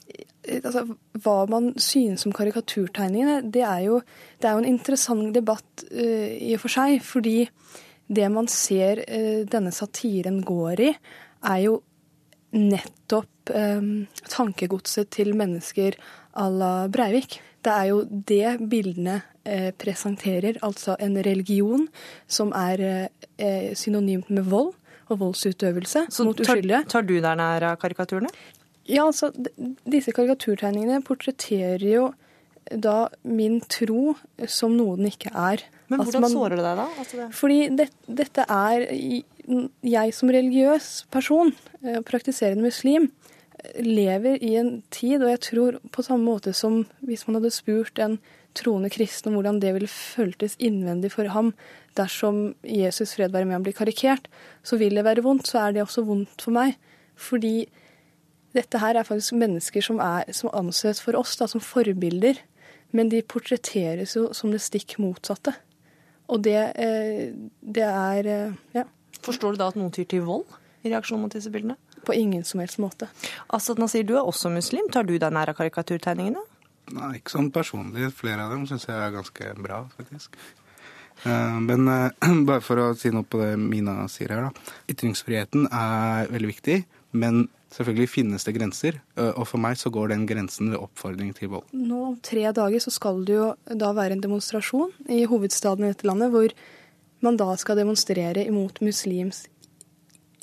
[0.44, 0.84] altså,
[1.24, 4.00] hva man synes om karikaturtegningene, det er jo,
[4.40, 6.98] det er jo en interessant debatt uh, i og for seg.
[7.04, 7.36] Fordi
[8.10, 10.90] det man ser uh, denne satiren går i,
[11.48, 11.78] er jo
[12.56, 15.96] nettopp um, tankegodset til mennesker
[16.36, 17.38] à la Breivik.
[17.64, 21.86] Det er jo det bildene uh, presenterer, altså en religion
[22.28, 23.08] som er
[23.78, 24.74] synonymt med vold
[25.10, 26.82] og voldsutøvelse Så mot uskyldige.
[26.84, 28.28] Tar, tar du deg nær av karikaturene?
[28.90, 29.30] Ja, altså,
[29.88, 32.10] disse karikaturtegningene portretterer jo
[32.70, 34.14] da min tro
[34.50, 35.62] som noe den ikke er.
[35.90, 36.88] Men hvordan man, sårer det deg, da?
[37.02, 37.28] Altså det...
[37.34, 38.84] Fordi det, dette er
[39.82, 41.50] Jeg som religiøs person,
[41.82, 43.08] eh, praktiserende muslim,
[43.82, 47.98] lever i en tid, og jeg tror på samme måte som hvis man hadde spurt
[48.00, 48.18] en
[48.56, 51.52] troende kristen om hvordan det ville føltes innvendig for ham
[51.98, 54.30] dersom Jesus fred være med ham blir karikert,
[54.62, 55.50] så vil det være vondt.
[55.50, 56.76] Så er det også vondt for meg.
[57.18, 57.68] Fordi
[58.56, 62.40] dette her er faktisk mennesker som, er, som anses for oss da, som forbilder,
[62.96, 65.54] men de portretteres jo som det stikk motsatte.
[66.30, 68.86] Og det, eh, det er eh, ja.
[69.20, 70.46] Forstår du da at noen tyr til vold
[70.86, 71.76] i reaksjon mot disse bildene?
[72.06, 73.10] På ingen som helst måte.
[73.52, 74.88] Asad Nasir, du er også muslim.
[74.90, 76.40] Tar du deg nær av karikaturtegningene?
[76.96, 78.08] Nei, ikke sånn personlig.
[78.16, 80.40] Flere av dem syns jeg er ganske bra, faktisk.
[81.28, 81.86] Eh, men
[82.48, 84.74] bare for å si noe på det Mina sier her, da.
[84.90, 86.80] Ytringsfriheten er veldig viktig,
[87.20, 91.52] men Selvfølgelig finnes det grenser, og for meg så går den grensen ved oppfordring til
[91.52, 91.68] vold.
[91.70, 93.46] Nå om tre dager så skal det jo
[93.78, 96.50] da være en demonstrasjon i hovedstaden i dette landet, hvor
[97.22, 99.44] man da skal demonstrere imot muslims,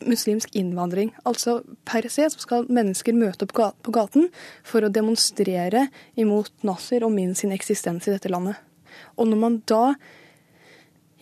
[0.07, 1.11] muslimsk innvandring.
[1.27, 1.57] Altså
[1.89, 4.29] per se så skal mennesker møte opp på gaten
[4.63, 8.55] for å demonstrere imot Nasser og min sin eksistens i dette landet.
[9.19, 9.97] Og når man da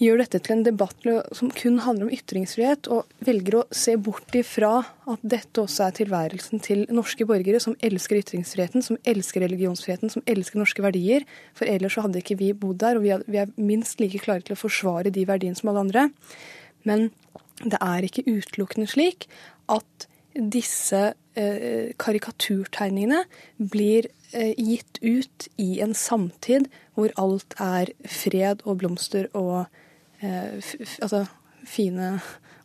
[0.02, 1.06] gjør dette til en debatt
[1.36, 5.96] som kun handler om ytringsfrihet, og velger å se bort ifra at dette også er
[6.02, 11.28] tilværelsen til norske borgere som elsker ytringsfriheten, som elsker religionsfriheten, som elsker norske verdier.
[11.56, 14.58] For ellers så hadde ikke vi bodd der, og vi er minst like klare til
[14.58, 16.10] å forsvare de verdiene som alle andre.
[16.86, 17.10] Men
[17.64, 19.30] det er ikke utelukkende slik
[19.72, 21.02] at disse
[21.40, 23.24] eh, karikaturtegningene
[23.56, 29.72] blir eh, gitt ut i en samtid hvor alt er fred og blomster og
[30.24, 31.26] altså,
[31.66, 32.16] fine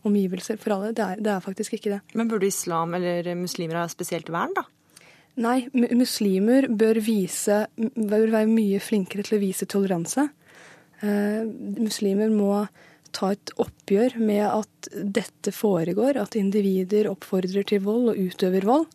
[0.07, 0.93] omgivelser for alle.
[0.97, 2.01] Det er, det er, faktisk ikke det.
[2.15, 4.67] Men burde islam eller muslimer ha spesielt vern, da?
[5.41, 10.27] Nei, muslimer bør, vise, bør være mye flinkere til å vise toleranse.
[11.07, 11.45] Eh,
[11.81, 12.67] muslimer må
[13.15, 18.89] ta et oppgjør med at dette foregår, at individer oppfordrer til vold og utøver vold.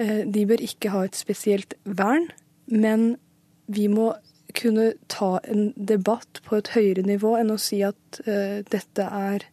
[0.00, 2.28] Eh, de bør ikke ha et spesielt vern,
[2.70, 3.14] men
[3.70, 4.12] vi må
[4.56, 9.46] kunne ta en debatt på et høyere nivå enn å si at uh, dette er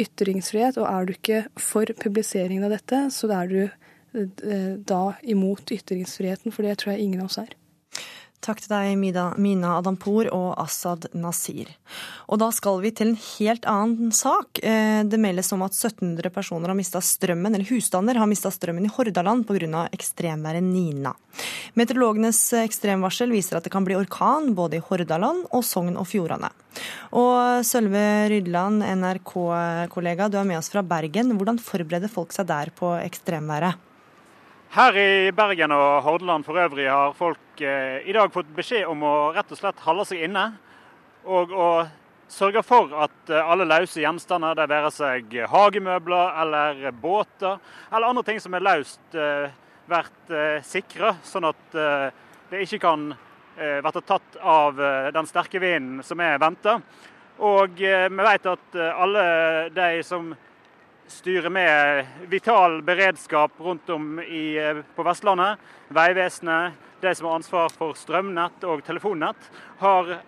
[0.00, 5.74] ytringsfrihet, og er du ikke for publiseringen av dette, så er du uh, da imot
[5.74, 7.56] ytringsfriheten, for det tror jeg ingen av oss er.
[8.42, 8.96] Takk til deg,
[9.38, 11.68] Mina Adampour og Assad Nasir.
[12.26, 14.58] Og da skal vi til en helt annen sak.
[14.58, 18.88] Eh, det meldes om at 1700 personer har mista strømmen, eller husstander har mista strømmen
[18.88, 19.84] i Hordaland pga.
[19.94, 21.14] ekstremværet Nina.
[21.78, 26.50] Meteorologenes ekstremvarsel viser at det kan bli orkan både i Hordaland og Sogn og Fjordane.
[27.14, 31.36] Og Sølve Rydland, NRK-kollega, du er med oss fra Bergen.
[31.38, 33.91] Hvordan forbereder folk seg der på ekstremværet?
[34.72, 39.02] Her i Bergen og Hordaland for øvrig har folk eh, i dag fått beskjed om
[39.04, 40.46] å rett og slett holde seg inne.
[41.28, 41.66] Og å
[42.32, 47.58] sørge for at eh, alle løse gjenstander, det være seg hagemøbler eller båter
[47.90, 49.52] eller andre ting som er løst, eh,
[49.92, 52.06] vært eh, sikra, sånn at eh,
[52.54, 54.80] det ikke kan eh, bli tatt av
[55.12, 56.78] den sterke vinden som er venta.
[57.44, 59.26] Og vi vet at alle
[59.76, 60.32] de som
[61.12, 65.58] styrer med vital beredskap rundt om i, eh, på Vestlandet.
[65.88, 70.18] Vegvesenet, de som har ansvar for strømnett og telefonnett, har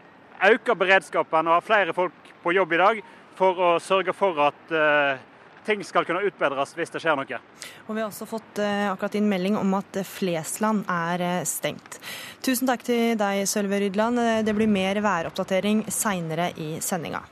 [0.50, 3.02] økt beredskapen og har flere folk på jobb i dag
[3.38, 5.18] for å sørge for at uh,
[5.66, 7.38] ting skal kunne utbedres hvis det skjer noe.
[7.86, 12.00] Og Vi har også fått uh, akkurat inn melding om at Flesland er uh, stengt.
[12.44, 14.20] Tusen takk til deg, Sølve Rydland.
[14.46, 17.24] Det blir mer væroppdatering seinere i sendinga.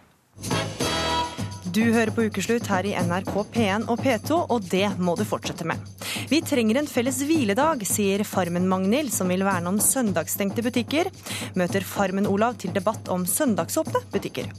[1.73, 5.65] Du hører på Ukeslutt her i NRK P1 og P2, og det må du fortsette
[5.65, 5.81] med.
[6.29, 11.09] Vi trenger en felles hviledag, sier Farmen-Magnhild, som vil verne om søndagsstengte butikker.
[11.57, 14.53] Møter Farmen-Olav til debatt om søndagsåpne butikker.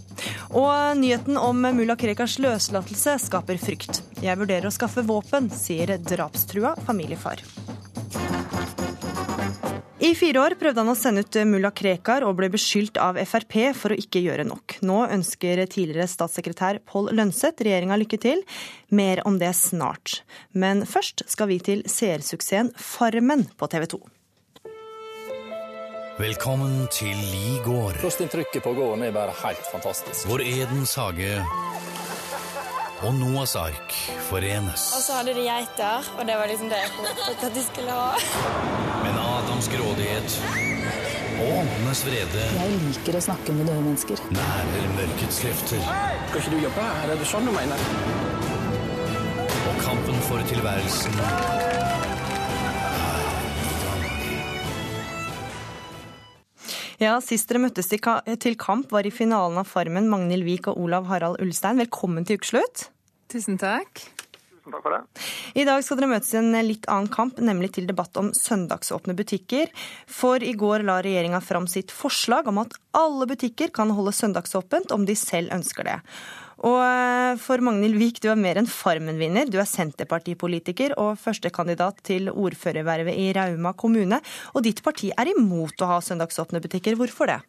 [0.57, 4.01] Og nyheten om mulla Krekars løslatelse skaper frykt.
[4.25, 7.45] Jeg vurderer å skaffe våpen, sier drapstrua familiefar.
[10.03, 13.53] I fire år prøvde han å sende ut mulla Krekar og ble beskyldt av Frp
[13.79, 14.81] for å ikke gjøre nok.
[14.83, 18.41] Nå ønsker tidligere statssekretær Pål Lønseth regjeringa lykke til.
[18.91, 20.19] Mer om det snart.
[20.51, 24.01] Men først skal vi til seersuksessen Farmen på TV 2.
[26.19, 27.95] Velkommen til Li gård.
[28.03, 30.27] Førsteinntrykket på gården er bare helt fantastisk.
[30.27, 31.39] Hvor Edens hage
[33.03, 33.95] og Noas ark
[34.29, 34.83] forenes.
[34.95, 37.97] Og så hadde de geiter, og det var liksom det jeg håpet at de skulle
[37.97, 38.83] ha.
[39.03, 39.12] Men
[39.63, 40.33] Adams grådighet
[41.39, 44.19] og åndenes vrede Jeg liker å snakke med døde mennesker.
[44.35, 45.79] Nærer mørkets krefter.
[46.27, 47.11] Skal ikke du jobbe her?
[47.13, 47.85] Er det sånn du mener?
[49.69, 51.15] Og kampen for tilværelsen
[56.99, 61.07] Ja, Sist dere møttes til kamp, var i finalen av Farmen Magnhild Wiik og Olav
[61.07, 61.79] Harald Ulstein.
[61.79, 62.89] Velkommen til ukeslutt.
[63.31, 64.03] Tusen takk.
[64.63, 65.23] Tusen takk for det.
[65.59, 69.15] I dag skal dere møtes i en litt annen kamp, nemlig til debatt om søndagsåpne
[69.17, 69.67] butikker.
[70.07, 74.95] For i går la regjeringa fram sitt forslag om at alle butikker kan holde søndagsåpent
[74.95, 75.99] om de selv ønsker det.
[76.63, 79.51] Og eh, for Magnhild Vik, du er mer enn Farmen-vinner.
[79.51, 84.21] Du er Senterpartipolitiker og førstekandidat til ordførervervet i Rauma kommune.
[84.55, 86.95] Og ditt parti er imot å ha søndagsåpne butikker.
[86.95, 87.41] Hvorfor det?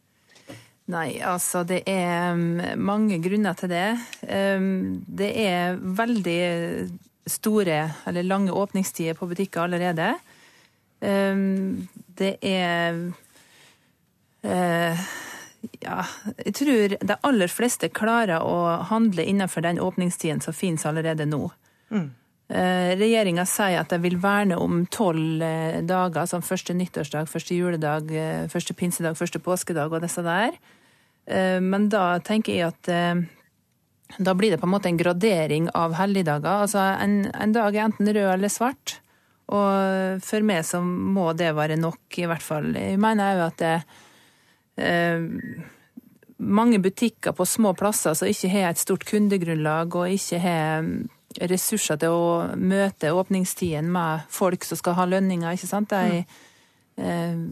[0.93, 3.89] Nei, altså det er mm, mange grunner til det.
[4.29, 6.41] Um, det er veldig
[7.25, 10.11] store eller lange åpningstider på butikker allerede.
[11.01, 13.01] Um, det er
[14.45, 15.07] uh,
[15.81, 16.05] ja,
[16.45, 21.47] jeg tror de aller fleste klarer å handle innenfor den åpningstiden som finnes allerede nå.
[21.89, 22.11] Mm.
[22.45, 27.57] Uh, Regjeringa sier at de vil verne om tolv uh, dager, som første nyttårsdag, første
[27.57, 28.11] juledag,
[28.53, 30.59] første pinsedag, første påskedag og disse der.
[31.27, 33.23] Eh, men da tenker jeg at eh,
[34.19, 36.67] da blir det på en måte en gradering av helligdager.
[36.67, 38.99] Altså en, en dag er enten rød eller svart.
[39.53, 42.71] Og for meg så må det være nok, i hvert fall.
[42.79, 43.75] Jeg mener òg at det,
[44.81, 45.27] eh,
[46.45, 50.89] mange butikker på små plasser som ikke har et stort kundegrunnlag og ikke har
[51.41, 55.95] ressurser til å møte åpningstiden med folk som skal ha lønninger, ikke sant.
[55.95, 56.25] De
[57.01, 57.47] eh,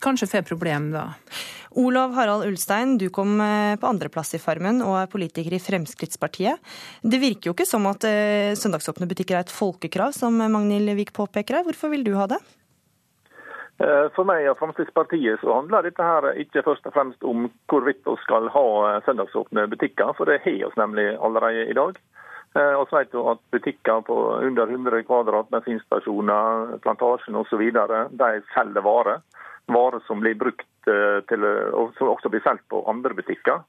[0.00, 1.10] kanskje får problem da.
[1.76, 6.62] Olav Harald Ulstein, du kom eh, på andreplass i Farmen og er politiker i Fremskrittspartiet.
[7.04, 11.12] Det virker jo ikke som at eh, søndagsåpne butikker er et folkekrav, som Magnhild Wiik
[11.16, 11.66] påpeker her.
[11.68, 12.40] Hvorfor vil du ha det?
[13.84, 18.00] Eh, for meg og Fremskrittspartiet så handler dette her ikke først og fremst om hvorvidt
[18.08, 18.66] vi skal ha
[19.04, 22.00] søndagsåpne butikker, for det har vi nemlig allerede i dag.
[22.56, 27.64] Eh, og så vet du at Butikker på under 100 kvadrat, bensinstasjoner, Plantasjen osv.
[28.54, 29.20] selger varer.
[29.66, 33.60] Varer som blir brukt eh, til, og som også blir solgt på andre butikker.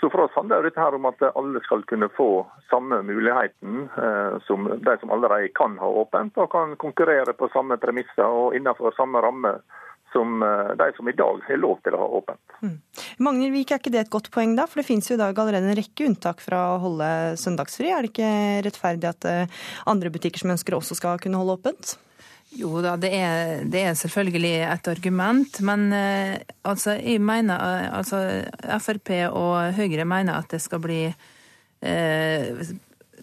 [0.00, 4.36] Så For oss handler dette her om at alle skal kunne få samme muligheten eh,
[4.44, 8.92] som de som allerede kan ha åpent, og kan konkurrere på samme premisser og innenfor
[8.98, 9.54] samme ramme
[10.16, 12.56] som eh, de som i dag har lov til å ha åpent.
[12.64, 12.76] Mm.
[13.26, 14.64] Magnhild er ikke det et godt poeng da?
[14.70, 17.92] For det finnes jo i dag allerede en rekke unntak fra å holde søndagsfri.
[17.92, 18.32] Er det ikke
[18.66, 21.96] rettferdig at eh, andre butikker som ønsker også skal kunne holde åpent?
[22.56, 25.60] Jo da, det er, det er, selvfølgelig et argument.
[25.66, 28.22] Men eh, altså, jeg mener, altså,
[28.80, 32.66] Frp og Høyre mener at det skal bli eh,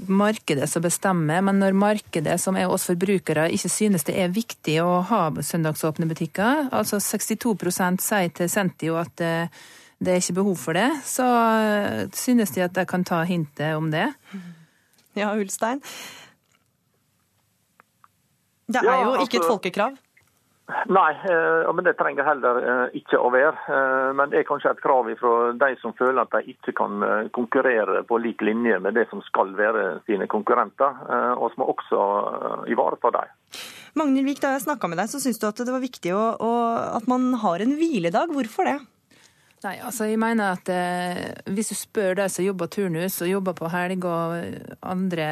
[0.08, 4.80] markedet som bestemmer, men når markedet, som er oss forbrukere, ikke synes det er viktig
[4.84, 9.64] å ha søndagsåpne butikker, altså 62% sier til Sentio at eh,
[10.04, 11.28] det er ikke behov for det, så
[11.64, 14.10] eh, synes de at de kan ta hintet om det.
[15.16, 15.84] Ja, Ulstein.
[18.74, 20.00] Det er jo ikke et altså- folkekrav.
[20.64, 23.66] Nei, eh, men det trenger heller eh, ikke å være.
[23.68, 27.04] Eh, men det er kanskje et krav fra de som føler at de ikke kan
[27.36, 31.04] konkurrere på lik linje med det som skal være sine konkurrenter.
[31.36, 32.00] Og som også
[32.72, 33.36] ivareta dem.
[34.00, 36.54] Magnhild da jeg snakka med deg, så syns du at det var viktig å, å,
[36.96, 38.32] at man har en hviledag.
[38.34, 38.80] Hvorfor det?
[39.64, 43.56] Nei, altså jeg mener at eh, Hvis du spør de som jobber turnus og jobber
[43.56, 45.28] på helg og andre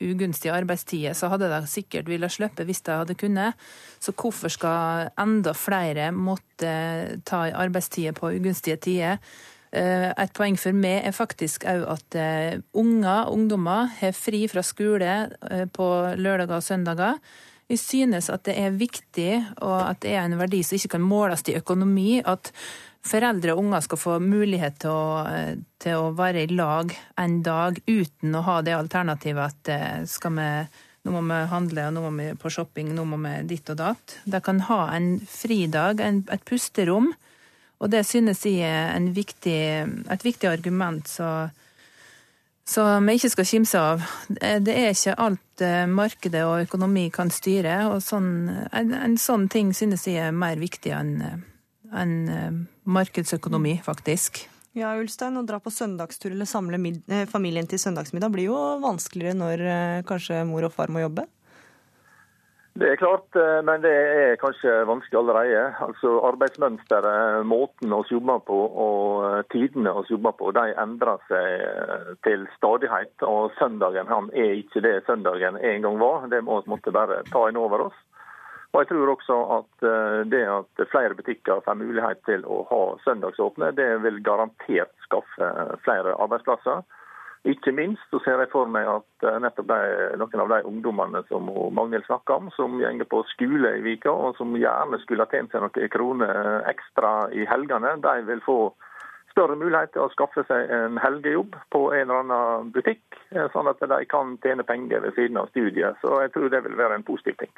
[0.00, 3.58] ugunstige arbeidstider, så hadde de sikkert villet slippe hvis de hadde kunnet.
[4.00, 9.20] Så hvorfor skal enda flere måtte ta arbeidstider på ugunstige tider?
[9.68, 14.64] Eh, et poeng for meg er faktisk òg at eh, unger, ungdommer, har fri fra
[14.64, 15.18] skole
[15.76, 17.20] på lørdager og søndager.
[17.68, 21.04] Vi synes at det er viktig, og at det er en verdi som ikke kan
[21.04, 22.22] måles i økonomi.
[22.24, 22.52] at
[23.06, 25.22] foreldre og unger skal få mulighet til å,
[25.80, 30.34] til å, være i lag en dag uten å ha det alternativet at eh, skal
[30.38, 30.48] vi,
[31.06, 33.80] nå må vi handle, og nå må vi på shopping, nå må vi ditt og
[33.80, 34.18] datt.
[34.24, 37.12] De kan ha en fridag, en, et pusterom,
[37.78, 39.62] og det synes jeg er viktig,
[40.10, 44.02] et viktig argument så vi ikke skal kimse av.
[44.28, 49.46] Det er ikke alt eh, markedet og økonomi kan styre, og sånn, en, en sånn
[49.48, 51.14] ting synes jeg er mer viktig enn
[51.92, 52.50] en eh,
[52.88, 54.46] markedsøkonomi, faktisk.
[54.76, 59.38] Ja, Ulstein, å dra på søndagstur eller samle eh, familien til søndagsmiddag blir jo vanskeligere
[59.38, 61.26] når eh, kanskje mor og far må jobbe?
[62.78, 63.34] Det er klart,
[63.66, 65.62] men det er kanskje vanskelig allerede.
[65.82, 72.46] Altså Arbeidsmønsteret, måten vi jobber på og tidene vi jobber på, de endrer seg til
[72.54, 73.10] stadighet.
[73.26, 76.28] Og søndagen han er ikke det søndagen en gang var.
[76.30, 77.98] Det må vi bare ta inn over oss.
[78.74, 82.82] Og jeg tror også at eh, det at flere butikker får mulighet til å ha
[83.04, 85.52] søndagsåpne, det vil garantert skaffe
[85.86, 86.84] flere arbeidsplasser.
[87.48, 89.78] Ikke minst så ser jeg for meg at eh, nettopp de,
[90.20, 94.36] noen av de ungdommene som Magnhild snakker om, som går på skole i Vika, og
[94.36, 98.58] som gjerne skulle ha tjent seg noen kroner ekstra i helgene, de vil få
[99.32, 103.70] større mulighet til å skaffe seg en helgejobb på en eller annen butikk, eh, sånn
[103.70, 105.96] at de kan tjene penger ved siden av studiet.
[106.02, 107.54] Så jeg tror det vil være en positiv ting.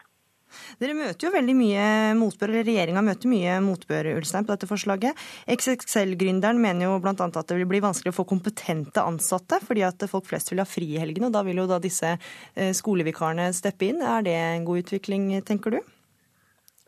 [0.80, 1.84] Dere møter jo veldig mye
[2.18, 5.24] motbør, eller regjeringa møter mye motbør Ulstein, på dette forslaget.
[5.51, 7.14] XXL-gründeren mener jo bl.a.
[7.14, 10.68] at det vil bli vanskelig å få kompetente ansatte, fordi at folk flest vil ha
[10.68, 11.30] fri i helgene.
[11.30, 14.03] og Da vil jo da disse eh, skolevikarene steppe inn.
[14.03, 15.82] Er det en god utvikling, tenker du?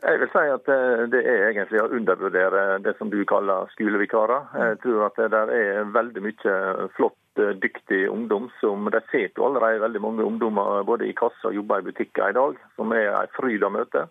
[0.03, 4.49] Jeg vil si at eh, det er egentlig å undervurdere det som du kaller skolevikarer.
[4.67, 6.55] Jeg tror at det er veldig mye
[6.97, 8.51] flott Eh, dyktig ungdom.
[8.59, 12.29] som De ser jo allerede veldig mange ungdommer både i kassa og jobber i butikker
[12.29, 14.05] i dag, som er en fryd å møte.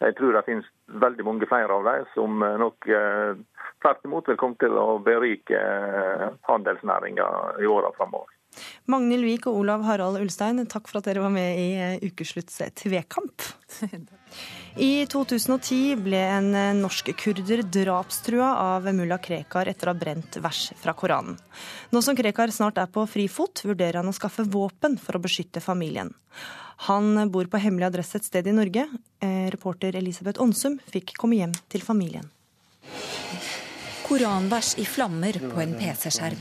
[0.00, 3.34] Jeg tror det finnes veldig mange flere av dem som eh, nok eh,
[3.82, 5.64] tvert imot vil komme til å berike
[6.46, 7.26] handelsnæringa
[7.58, 8.30] i åra framover.
[8.90, 12.60] Magnhild Wiik og Olav Harald Ulstein, takk for at dere var med i eh, Ukeslutts
[12.80, 13.46] tvekamp.
[14.80, 20.40] I 2010 ble en eh, norsk kurder drapstrua av mulla Krekar etter å ha brent
[20.42, 21.38] vers fra Koranen.
[21.90, 25.62] Nå som Krekar snart er på frifot, vurderer han å skaffe våpen for å beskytte
[25.64, 26.12] familien.
[26.88, 28.86] Han bor på hemmelig adresse et sted i Norge.
[29.20, 32.30] Eh, reporter Elisabeth Onsum fikk komme hjem til familien.
[34.06, 36.40] Koranvers i flammer på en PC-skjerm.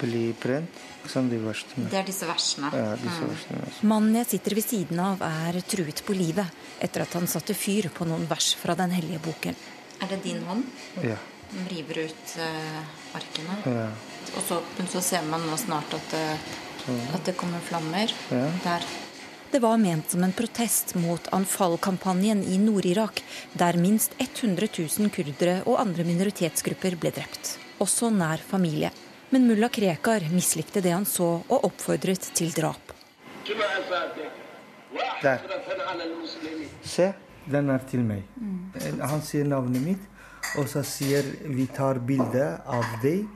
[0.00, 1.86] Bli brent som de verste.
[1.90, 2.70] Det er disse versene.
[2.74, 3.30] Ja, disse mm.
[3.30, 3.70] versene.
[3.92, 7.88] Mannen jeg sitter ved siden av, er truet på livet etter at han satte fyr
[7.94, 9.56] på noen vers fra Den hellige boken.
[10.02, 10.66] Er det din hånd?
[11.04, 11.16] Ja.
[11.52, 13.58] Den river ut uh, arkene?
[13.64, 13.88] Ja.
[14.36, 16.24] Og så, så, ser man nå snart at det,
[17.14, 18.46] at det kommer flammer ja.
[18.64, 18.86] der.
[19.50, 23.22] Det var ment som en protest mot Anfal-kampanjen i Nord-Irak,
[23.54, 27.54] der minst 100 000 kurdere og andre minoritetsgrupper ble drept.
[27.80, 28.90] Også nær familie.
[29.30, 32.92] Men mulla Krekar mislikte det han så, og oppfordret til drap.
[35.22, 35.40] Der.
[36.86, 37.12] Se,
[37.50, 38.22] den er til meg.
[39.02, 40.06] Han sier navnet mitt,
[40.56, 43.26] og så sier vi tar bilde av deg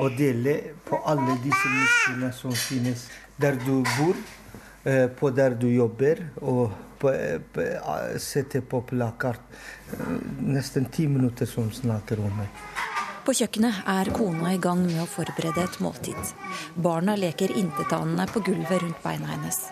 [0.00, 3.06] og deler på alle disse muslimene som finnes
[3.40, 4.16] der du bor,
[4.84, 9.40] eh, på der du jobber, og på, eh, på, eh, setter på plakat.
[10.40, 12.48] Nesten ti minutter som snakker om meg.
[13.24, 16.32] På kjøkkenet er kona i gang med å forberede et måltid.
[16.76, 19.62] Barna leker intetanende på gulvet rundt beina hennes.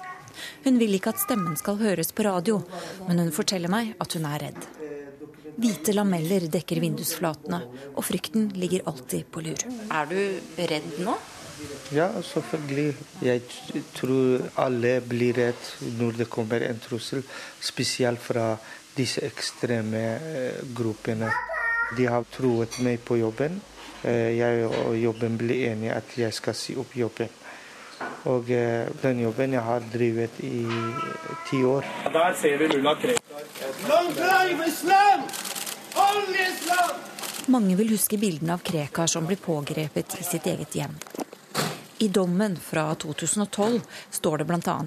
[0.64, 2.62] Hun vil ikke at stemmen skal høres på radio,
[3.04, 4.64] men hun forteller meg at hun er redd.
[5.60, 7.60] Hvite lameller dekker vindusflatene,
[7.92, 9.68] og frykten ligger alltid på lur.
[9.92, 10.18] Er du
[10.56, 11.18] redd nå?
[11.92, 12.94] Ja, selvfølgelig.
[13.20, 13.44] Jeg
[13.92, 17.20] tror alle blir redd når det kommer en trussel,
[17.60, 18.54] spesielt fra
[18.96, 21.28] disse ekstreme eh, gruppene.
[21.96, 23.60] De har troet meg på jobben.
[24.02, 27.30] Eh, jeg og jobben ble enige at jeg skal si opp jobben.
[28.30, 30.66] Og eh, den jobben jeg har drevet i
[31.50, 31.86] ti år.
[32.12, 33.22] Der ser vi mulla Krekar.
[37.46, 40.94] Mange vil huske bildene av Krekar som blir pågrepet i sitt eget hjem.
[42.02, 43.80] I dommen fra 2012
[44.10, 44.78] står det bl.a.: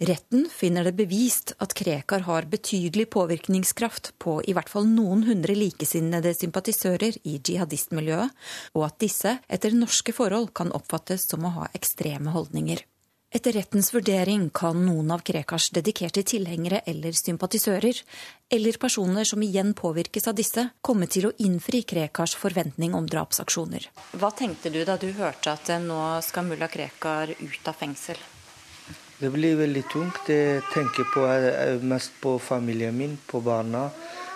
[0.00, 5.52] Retten finner det bevist at Krekar har betydelig påvirkningskraft på i hvert fall noen hundre
[5.52, 8.32] likesinnede sympatisører i jihadistmiljøet,
[8.80, 12.80] og at disse etter norske forhold kan oppfattes som å ha ekstreme holdninger.
[13.30, 18.00] Etter rettens vurdering kan noen av Krekars dedikerte tilhengere eller sympatisører,
[18.48, 23.92] eller personer som igjen påvirkes av disse, komme til å innfri Krekars forventning om drapsaksjoner.
[24.16, 28.16] Hva tenkte du da du hørte at nå skal mulla Krekar ut av fengsel?
[29.20, 30.28] Det blir veldig tungt.
[30.32, 31.26] Jeg tenker på,
[31.84, 33.90] mest på familien min, på barna.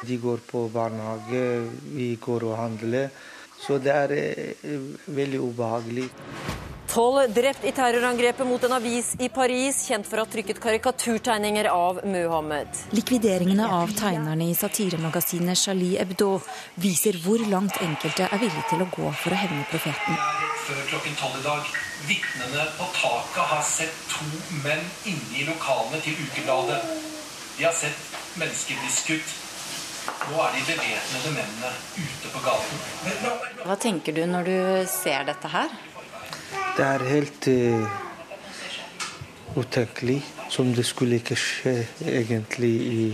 [0.04, 3.08] De går på barnehage, vi går og handler.
[3.64, 6.10] Så det er eh, veldig ubehagelig.
[6.94, 11.66] Tolv drept i terrorangrepet mot en avis i Paris, kjent for å ha trykket karikaturtegninger
[11.72, 12.84] av Muhammed.
[12.94, 16.36] Likvideringene av tegnerne i satiremagasinet Charlie Hebdo
[16.84, 20.53] viser hvor langt enkelte er villige til å gå for å hevne profeten.
[20.64, 21.66] Før klokken tolv i dag
[22.08, 24.24] Vitnene på taket har sett to
[24.64, 26.78] menn inne i lokalene til ukebladet.
[27.58, 29.34] De har sett mennesker bli skutt.
[30.30, 32.80] Nå er de bevæpnede mennene ute på gaten.
[33.64, 34.56] Hva tenker du når du
[34.88, 35.76] ser dette her?
[36.78, 38.00] Det er helt uh,
[39.60, 40.22] utenkelig.
[40.48, 41.76] Som det skulle ikke skje
[42.08, 43.06] egentlig i,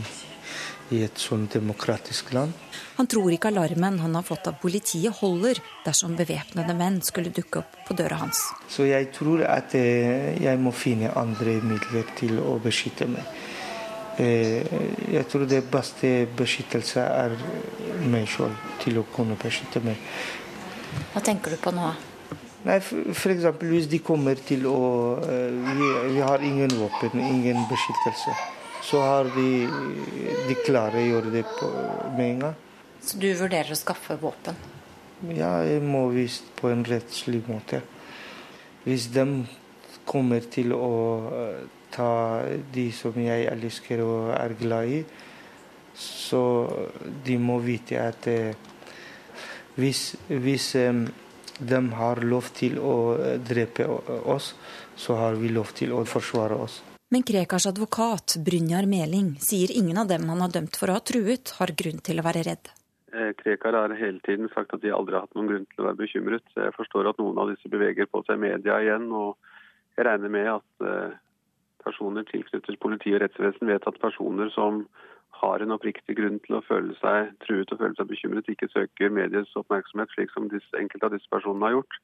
[0.94, 2.54] i et sånn demokratisk land.
[3.00, 7.62] Han tror ikke alarmen han har fått av politiet holder dersom bevæpnede menn skulle dukke
[7.62, 8.42] opp på døra hans.
[8.68, 13.32] Så jeg tror at eh, jeg må finne andre midler til å beskytte meg.
[14.20, 14.68] Eh,
[15.16, 17.38] jeg tror det beste beskyttelse er
[18.04, 19.96] meg selv, til å kunne beskytte meg.
[21.14, 21.88] Hva tenker du på nå?
[22.68, 23.52] Nei, F.eks.
[23.64, 24.80] hvis de kommer til å
[25.24, 28.40] eh, vi, vi har ingen våpen, ingen beskyttelse.
[28.84, 29.52] Så har de,
[30.50, 31.78] de klarer å gjøre det på,
[32.18, 32.66] med en gang.
[33.00, 34.56] Så du vurderer å skaffe våpen?
[35.32, 37.82] Ja, jeg må visst på en rettslig måte.
[38.84, 39.24] Hvis de
[40.08, 40.92] kommer til å
[41.28, 41.58] eh,
[41.92, 42.12] ta
[42.72, 45.00] de som jeg elsker og er glad i,
[46.00, 46.42] så
[47.26, 48.54] de må vite at eh,
[49.76, 51.04] hvis, hvis eh,
[51.60, 52.96] de har lov til å
[53.44, 53.84] drepe
[54.32, 54.54] oss,
[54.96, 56.80] så har vi lov til å forsvare oss.
[57.12, 61.04] Men Krekars advokat Brynjar Meling sier ingen av dem han har dømt for å ha
[61.04, 62.70] truet, har grunn til å være redd.
[63.12, 65.88] Eh, Krekar har hele tiden sagt at de aldri har hatt noen grunn til å
[65.88, 66.46] være bekymret.
[66.54, 69.34] Jeg forstår at noen av disse beveger på seg media igjen, og
[69.96, 71.16] jeg regner med at eh,
[71.82, 74.84] personer tilknyttet politi og rettsvesen vet at personer som
[75.40, 79.14] har en oppriktig grunn til å føle seg truet og føle seg bekymret, ikke søker
[79.14, 81.98] medies oppmerksomhet, slik som enkelte av disse personene har gjort.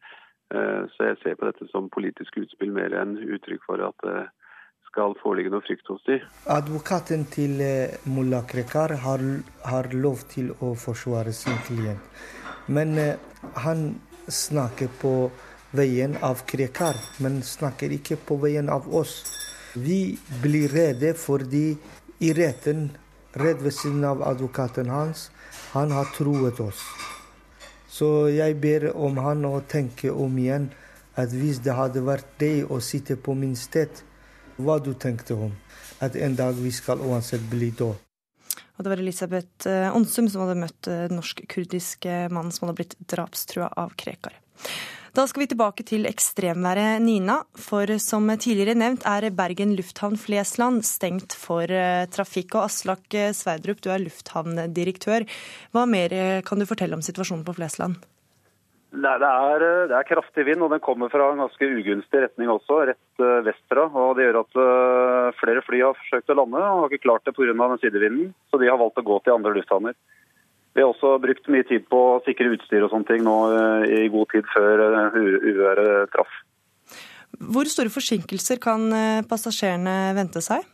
[0.56, 4.10] Eh, så jeg ser på dette som politisk utspill mer enn uttrykk for at
[4.96, 6.22] skal foreligge noe frykt hos dem.
[6.48, 9.24] Advokaten til eh, mulla Krekar har,
[9.68, 12.00] har, lov til å forsvare sin klient.
[12.72, 13.18] Men eh,
[13.60, 13.90] han
[14.26, 15.12] snakker på
[15.76, 19.18] veien av Krekar, men snakker ikke på veien av oss.
[19.76, 21.76] Vi blir redde fordi
[22.24, 22.88] i retten,
[23.36, 25.28] rett ved siden av advokaten hans,
[25.76, 26.80] han har troet oss.
[27.92, 30.70] Så jeg ber om han å tenke om igjen
[31.20, 33.92] at hvis det hadde vært deg å sitte på min sted,
[34.56, 35.54] hva du tenkte om
[36.04, 37.92] at en dag vi skal uansett bli da.
[38.76, 43.96] Og det var Elisabeth Onsum som hadde møtt norsk-kurdiske mannen som hadde blitt drapstrua av
[43.96, 44.36] Krekar.
[45.16, 47.38] Da skal vi tilbake til ekstremværet Nina.
[47.56, 52.52] For som tidligere nevnt er Bergen lufthavn Flesland stengt for eh, trafikk.
[52.58, 55.24] Og Aslak Sverdrup, du er lufthavndirektør.
[55.72, 57.96] Hva mer eh, kan du fortelle om situasjonen på Flesland?
[58.96, 62.78] Det er, det er, kraftig vind, og den kommer fra en ganske ugunstig retning også,
[62.88, 63.88] rett vestfra.
[63.90, 64.60] og Det gjør at
[65.40, 67.52] flere fly har forsøkt å lande og har ikke klart det pga.
[67.52, 68.30] den sidevinden.
[68.48, 69.98] Så de har valgt å gå til andre lufthavner.
[70.76, 73.84] Vi har også brukt mye tid på å sikre utstyr og sånne ting nå eh,
[74.04, 75.14] i god tid før eh,
[75.48, 76.34] uværet traff.
[77.36, 80.66] Hvor store forsinkelser kan eh, passasjerene vente seg?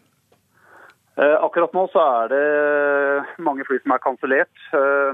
[1.17, 4.63] Akkurat nå så er det mange fly som er kansellert.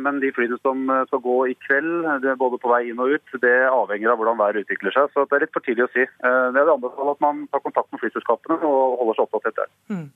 [0.04, 2.06] Men de flyene som skal gå i kveld,
[2.38, 5.10] både på vei inn og ut, det avhenger av hvordan været utvikler seg.
[5.10, 6.06] Så det er litt for tidlig å si.
[6.06, 9.74] Jeg vil anbefale at man tar kontakt med flyselskapene og holder seg oppdatert der.
[9.90, 10.06] Mm.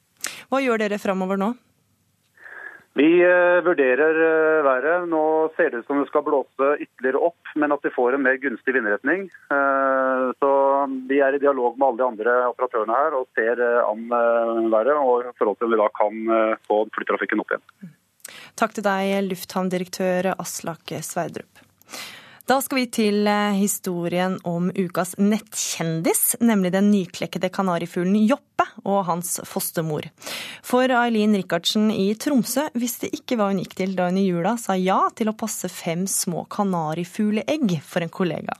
[0.52, 1.50] Hva gjør dere framover nå?
[2.94, 5.08] Vi eh, vurderer eh, været.
[5.08, 5.24] Nå
[5.56, 8.36] ser det ut som det skal blåse ytterligere opp, men at vi får en mer
[8.42, 9.24] gunstig vindretning.
[9.54, 10.52] Eh, så
[11.08, 14.04] Vi er i dialog med alle de andre operatørene her og ser an
[14.72, 17.92] været og i forhold til om vi da kan få flytrafikken opp igjen.
[18.60, 21.62] Takk til deg, lufthavndirektør Aslak Sverdrup.
[22.52, 29.06] Da skal vi til eh, historien om ukas nettkjendis, nemlig den nyklekkede kanarifuglen Joppe og
[29.08, 30.10] hans fostermor.
[30.60, 34.58] For Eileen Rikardsen i Tromsø visste ikke hva hun gikk til da hun i jula
[34.60, 38.58] sa ja til å passe fem små kanarifugleegg for en kollega.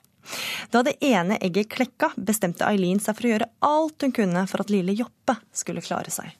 [0.72, 4.64] Da det ene egget klekka, bestemte Eileen seg for å gjøre alt hun kunne for
[4.64, 6.32] at lille Joppe skulle klare seg.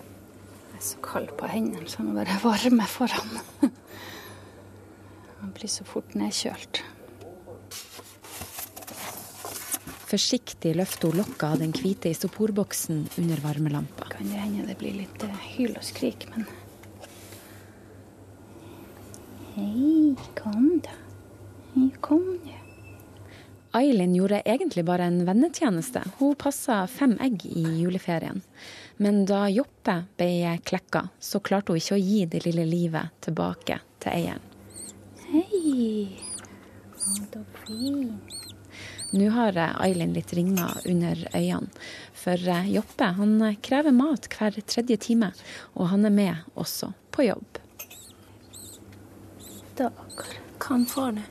[0.00, 3.40] Jeg er så kald på hendene, så jeg må bare varme foran.
[5.38, 6.82] Man blir så fort nedkjølt.
[10.06, 14.06] Forsiktig løfter hun lokket av den hvite isoporboksen under varmelampa.
[14.12, 16.46] Kan det hende det blir litt eh, hyl og skrik, men
[19.56, 20.94] Hei, kom da.
[21.72, 22.52] Hei, kom du.
[23.76, 26.04] Ailin gjorde egentlig bare en vennetjeneste.
[26.20, 28.44] Hun passa fem egg i juleferien.
[29.02, 33.82] Men da Joppe ble klekka, så klarte hun ikke å gi det lille livet tilbake
[34.04, 34.46] til eieren.
[35.26, 36.06] Hei.
[36.94, 38.45] Å, så fint.
[39.10, 41.70] Nå har Ailin litt ringer under øynene.
[42.16, 45.30] For eh, Joppe han krever mat hver tredje time,
[45.74, 47.60] og han er med også på jobb.
[49.76, 50.34] Dager.
[50.56, 51.24] Hva han får nå?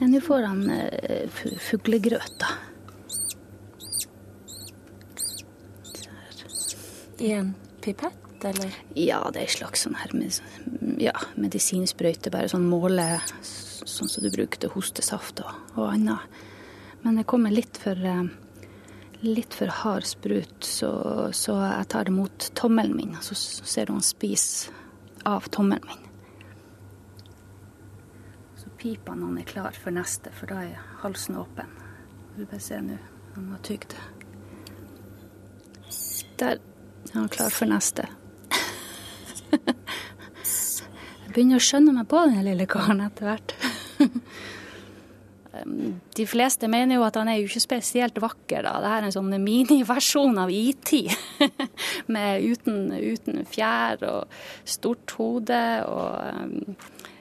[0.00, 2.54] Nå får han uh, fuglegrøt, da.
[7.20, 7.50] I en
[7.84, 8.72] pipett, eller?
[8.96, 10.38] Ja, det er en slags sånn her med,
[11.04, 12.32] ja, medisinsprøyte.
[12.32, 13.04] Bare sånn måle
[13.44, 16.40] sånn som du bruker til hostesaft og, og annet.
[17.02, 18.24] Men det kommer litt for, eh,
[19.20, 20.92] litt for hard sprut, så,
[21.32, 23.16] så, jeg tar det mot tommelen min.
[23.20, 24.74] Så ser du han spiser
[25.28, 26.06] av tommelen min.
[28.60, 31.72] Så piper når han er klar for neste, for da er halsen åpen.
[32.36, 32.98] Du bare se nå.
[33.34, 33.94] Han har tygd.
[36.40, 38.08] Der er han klar for neste.
[41.30, 43.54] Jeg begynner å skjønne meg på den lille karen etter hvert.
[45.50, 48.62] De fleste mener jo at han er jo ikke spesielt vakker.
[48.62, 48.76] da.
[48.82, 50.92] Det er en sånn miniversjon av IT.
[52.14, 55.62] Med uten, uten, fjær og stort hode.
[55.90, 56.76] Og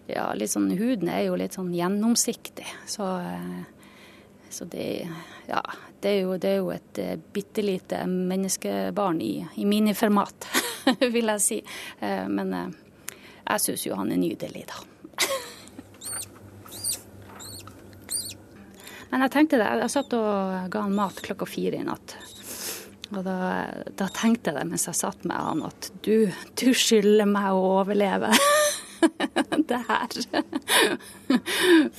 [0.09, 2.67] ja, litt sånn Huden er jo litt sånn gjennomsiktig.
[2.89, 3.07] Så,
[4.53, 4.89] så det,
[5.49, 5.63] ja,
[6.01, 10.47] det, er jo, det er jo et eh, bitte lite menneskebarn i, i miniformat,
[11.15, 11.59] vil jeg si.
[12.05, 12.69] Eh, men eh,
[13.49, 14.85] jeg syns jo han er nydelig, da.
[19.09, 19.69] Men jeg tenkte det.
[19.83, 22.15] Jeg satt og ga han mat klokka fire i natt.
[23.09, 23.37] Og da,
[23.97, 26.29] da tenkte jeg det mens jeg satt med han at du,
[26.61, 28.29] du skylder meg å overleve.
[29.69, 30.15] det her.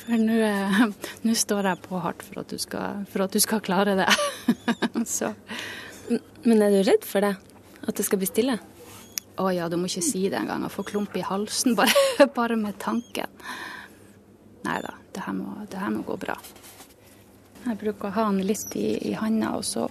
[0.01, 4.09] For nå står jeg på hardt for at du skal, at du skal klare det.
[5.09, 5.33] Så.
[6.47, 7.35] Men er du redd for det?
[7.87, 8.59] At det skal bli stille?
[9.41, 10.67] Å ja, du må ikke si det engang.
[10.67, 13.31] Jeg får klump i halsen bare, bare med tanken.
[14.67, 15.25] Nei da, det
[15.73, 16.37] det her må gå bra.
[17.67, 19.89] Jeg bruker å ha den litt i, i handa og så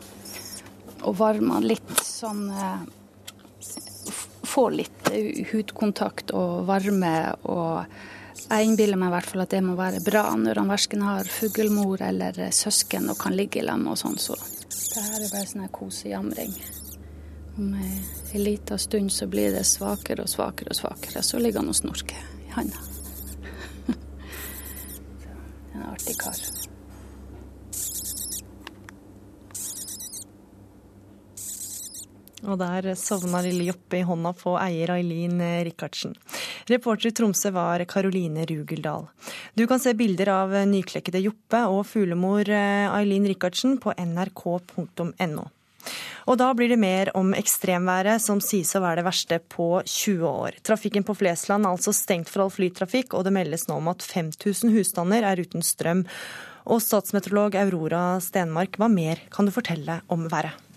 [1.00, 2.88] og varme den litt sånn eh,
[4.50, 5.10] Få litt
[5.52, 7.12] hudkontakt og varme
[7.46, 7.86] og
[8.50, 11.28] jeg innbiller meg i hvert fall at det må være bra når han verken har
[11.30, 14.18] fuglemor eller søsken og kan ligge i lag og sånn.
[14.18, 16.56] Så det her er bare sånn kosejamring.
[17.60, 21.22] Om ei lita stund så blir det svakere og svakere og svakere.
[21.22, 22.82] Så ligger han og snorker i handa.
[25.92, 26.59] artig kar.
[32.48, 36.16] Og der sovna lille Joppe i hånda på eier Eileen Rikardsen.
[36.72, 39.10] Reporter i Tromsø var Karoline Rugeldal.
[39.60, 45.50] Du kan se bilder av nyklekkede Joppe og fuglemor Eileen Rikardsen på nrk.no.
[46.30, 50.28] Og da blir det mer om ekstremværet, som sies å være det verste på 20
[50.30, 50.60] år.
[50.66, 54.06] Trafikken på Flesland er altså stengt for all flytrafikk, og det meldes nå om at
[54.06, 56.06] 5000 husstander er uten strøm.
[56.70, 60.69] Og statsmeteorolog Aurora Stenmark, hva mer kan du fortelle om været?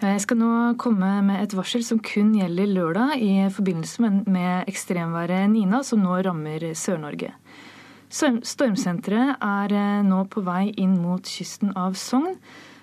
[0.00, 5.50] Jeg skal nå komme med et varsel som kun gjelder lørdag i forbindelse med ekstremværet
[5.52, 7.34] Nina, som nå rammer Sør-Norge.
[8.08, 9.74] Stormsenteret er
[10.08, 12.38] nå på vei inn mot kysten av Sogn.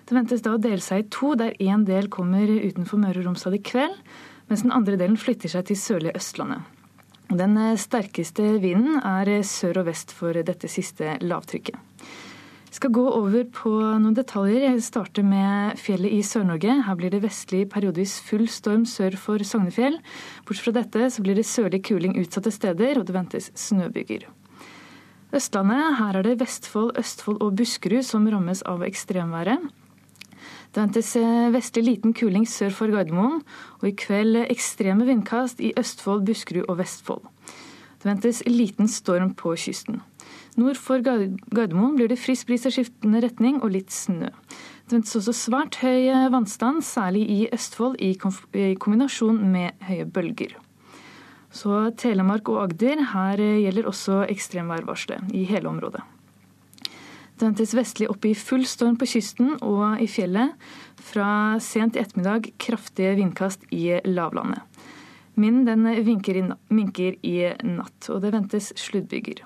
[0.06, 3.32] Det ventes da å dele seg i to, der én del kommer utenfor Møre og
[3.32, 3.98] Romsdal i kveld,
[4.48, 6.70] mens den andre delen flytter seg til sørlige Østlandet.
[7.34, 11.87] Den sterkeste vinden er sør og vest for dette siste lavtrykket.
[12.78, 14.68] Skal gå over på noen detaljer.
[14.68, 16.76] Jeg starter med fjellet i Sør-Norge.
[16.86, 19.96] Her blir det vestlig periodevis full storm sør for Sognefjell.
[20.46, 24.28] Bortsett fra dette så blir det sørlig kuling utsatte steder, og det ventes snøbyger.
[25.34, 29.66] Østlandet, her er det Vestfold, Østfold og Buskerud som rammes av ekstremværet.
[30.70, 31.16] Det ventes
[31.56, 33.42] vestlig liten kuling sør for Gardermoen,
[33.82, 37.26] og i kveld ekstreme vindkast i Østfold, Buskerud og Vestfold.
[37.98, 40.04] Det ventes liten storm på kysten.
[40.58, 44.32] Nord for Gardermoen blir det frisk bris i skiftende retning og litt snø.
[44.88, 50.56] Det ventes også svært høy vannstand, særlig i Østfold, i kombinasjon med høye bølger.
[51.54, 56.02] Så Telemark og Agder, her gjelder også ekstremværvarselet i hele området.
[57.38, 60.56] Det ventes vestlig opp i full storm på kysten og i fjellet.
[61.12, 64.66] Fra sent i ettermiddag kraftige vindkast i lavlandet.
[65.38, 69.44] Vinden minker i natt, og det ventes sluddbyger.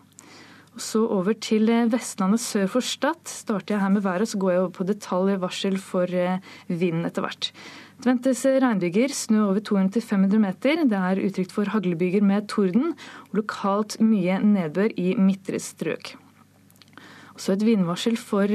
[0.80, 3.28] Så over til Vestlandet sør for Stad.
[3.28, 6.07] Starter jeg her med været, så går jeg over på detaljvarsel for
[6.67, 7.51] vind etter hvert.
[8.01, 10.80] Det ventes regnbyger, snø over 200-500 meter.
[10.89, 12.95] Det er utrygt for haglbyger med torden,
[13.30, 16.15] og lokalt mye nedbør i midtre strøk.
[17.36, 18.49] Også et vindvarsel for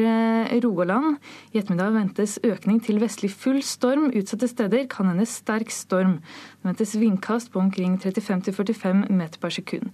[0.64, 1.16] Rogaland.
[1.52, 4.10] I ettermiddag ventes økning til vestlig full storm.
[4.16, 6.18] Utsatte steder kan hende sterk storm.
[6.62, 9.92] Det ventes vindkast på omkring 35-45 meter per sekund.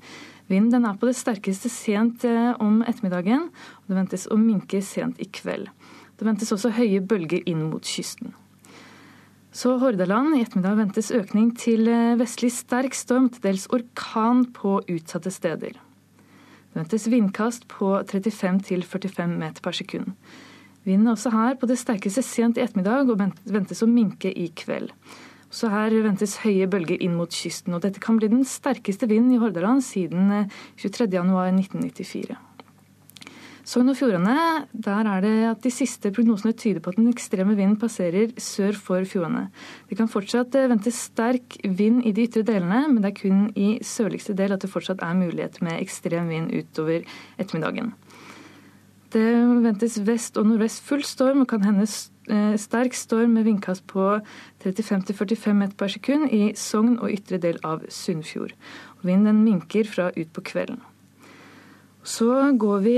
[0.52, 2.26] Vinden er på det sterkeste sent
[2.60, 5.70] om ettermiddagen, og det ventes å minke sent i kveld.
[6.18, 8.34] Det ventes også høye bølger inn mot kysten.
[9.52, 10.36] Så Hordaland.
[10.36, 11.88] I ettermiddag ventes økning til
[12.20, 15.76] vestlig sterk storm, til dels orkan på utsatte steder.
[15.76, 20.14] Det ventes vindkast på 35-45 meter per sekund.
[20.88, 24.48] Vinden er også her på det sterkeste sent i ettermiddag, og ventes å minke i
[24.56, 24.92] kveld.
[25.52, 29.34] Så her ventes høye bølger inn mot kysten, og dette kan bli den sterkeste vinden
[29.36, 30.48] i Hordaland siden
[30.80, 32.38] 23.1.1994.
[33.62, 37.54] Sogn og Fjordane, der er det at de siste prognosene tyder på at den ekstreme
[37.54, 39.44] vinden passerer sør for fjordene.
[39.86, 43.76] Det kan fortsatt ventes sterk vind i de ytre delene, men det er kun i
[43.86, 47.06] sørligste del at det fortsatt er mulighet med ekstrem vind utover
[47.38, 47.92] ettermiddagen.
[49.14, 49.28] Det
[49.62, 51.86] ventes vest og nordvest full storm og kan hende
[52.60, 54.20] sterk storm med vindkast på
[54.62, 58.54] 35-45 meter per sekund i Sogn og ytre del av Sunnfjord.
[59.02, 60.78] Vinden minker fra utpå kvelden.
[62.02, 62.96] Så går vi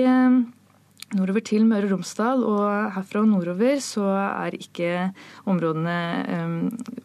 [1.14, 5.10] nordover til Møre og Romsdal, og herfra og nordover så er ikke
[5.48, 5.98] områdene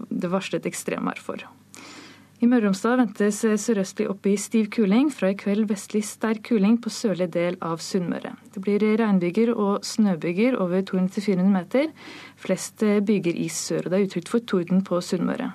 [0.09, 1.43] det varslet ekstremvær for.
[2.40, 6.46] I Møre og Romsdal ventes sørøstlig opp i stiv kuling, fra i kveld vestlig sterk
[6.48, 8.32] kuling på sørlig del av Sunnmøre.
[8.56, 11.90] Det blir regnbyger og snøbyger over 200-400 meter,
[12.40, 13.90] flest byger i sør.
[13.90, 15.50] og Det er utrygt for torden på Sunnmøre.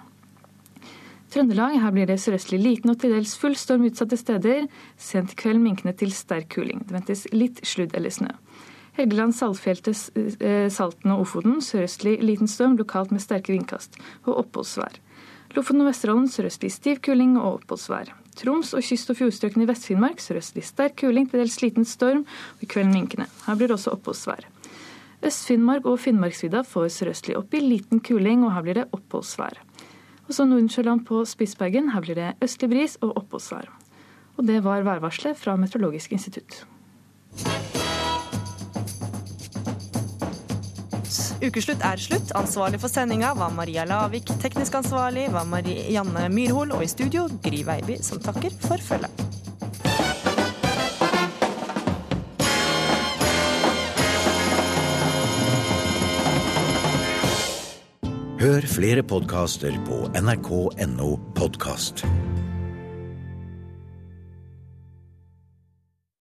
[1.33, 4.69] Trøndelag, her blir det sørøstlig liten og til dels full storm utsatte steder.
[5.01, 6.85] Sent i kveld minkende til sterk kuling.
[6.85, 8.29] Det ventes litt sludd eller snø.
[8.95, 9.89] Helgeland, Saltfjellet,
[10.71, 13.97] Salten og Ofoten sørøstlig liten storm, lokalt med sterke vindkast.
[14.29, 15.01] Og oppholdsvær.
[15.55, 18.09] Lofoten og Vesterålen sørøstlig stiv kuling og oppholdsvær.
[18.35, 22.25] Troms og kyst- og fjordstrøkene i Vest-Finnmark sørøstlig sterk kuling, til dels liten storm,
[22.57, 23.29] og i kveld minkende.
[23.47, 24.49] Her blir det også oppholdsvær.
[25.23, 29.63] Øst-Finnmark og Finnmarksvidda får sørøstlig opp i liten kuling, og her blir det oppholdsvær.
[30.27, 31.93] Og så Nordensjøland på Spitsbergen.
[31.95, 33.71] Her blir det østlig bris og oppholdsvær.
[34.35, 36.65] Og det var værvarselet fra Meteorologisk institutt.
[41.45, 42.33] Ukeslutt er slutt.
[42.39, 44.31] Ansvarlig for sendinga var Maria Lavik.
[44.41, 46.73] Teknisk ansvarlig var Marianne Myrhol.
[46.73, 49.25] Og i studio Gry Veiby, som takker for følget.
[58.45, 62.05] Hør flere podkaster på nrk.no podkast.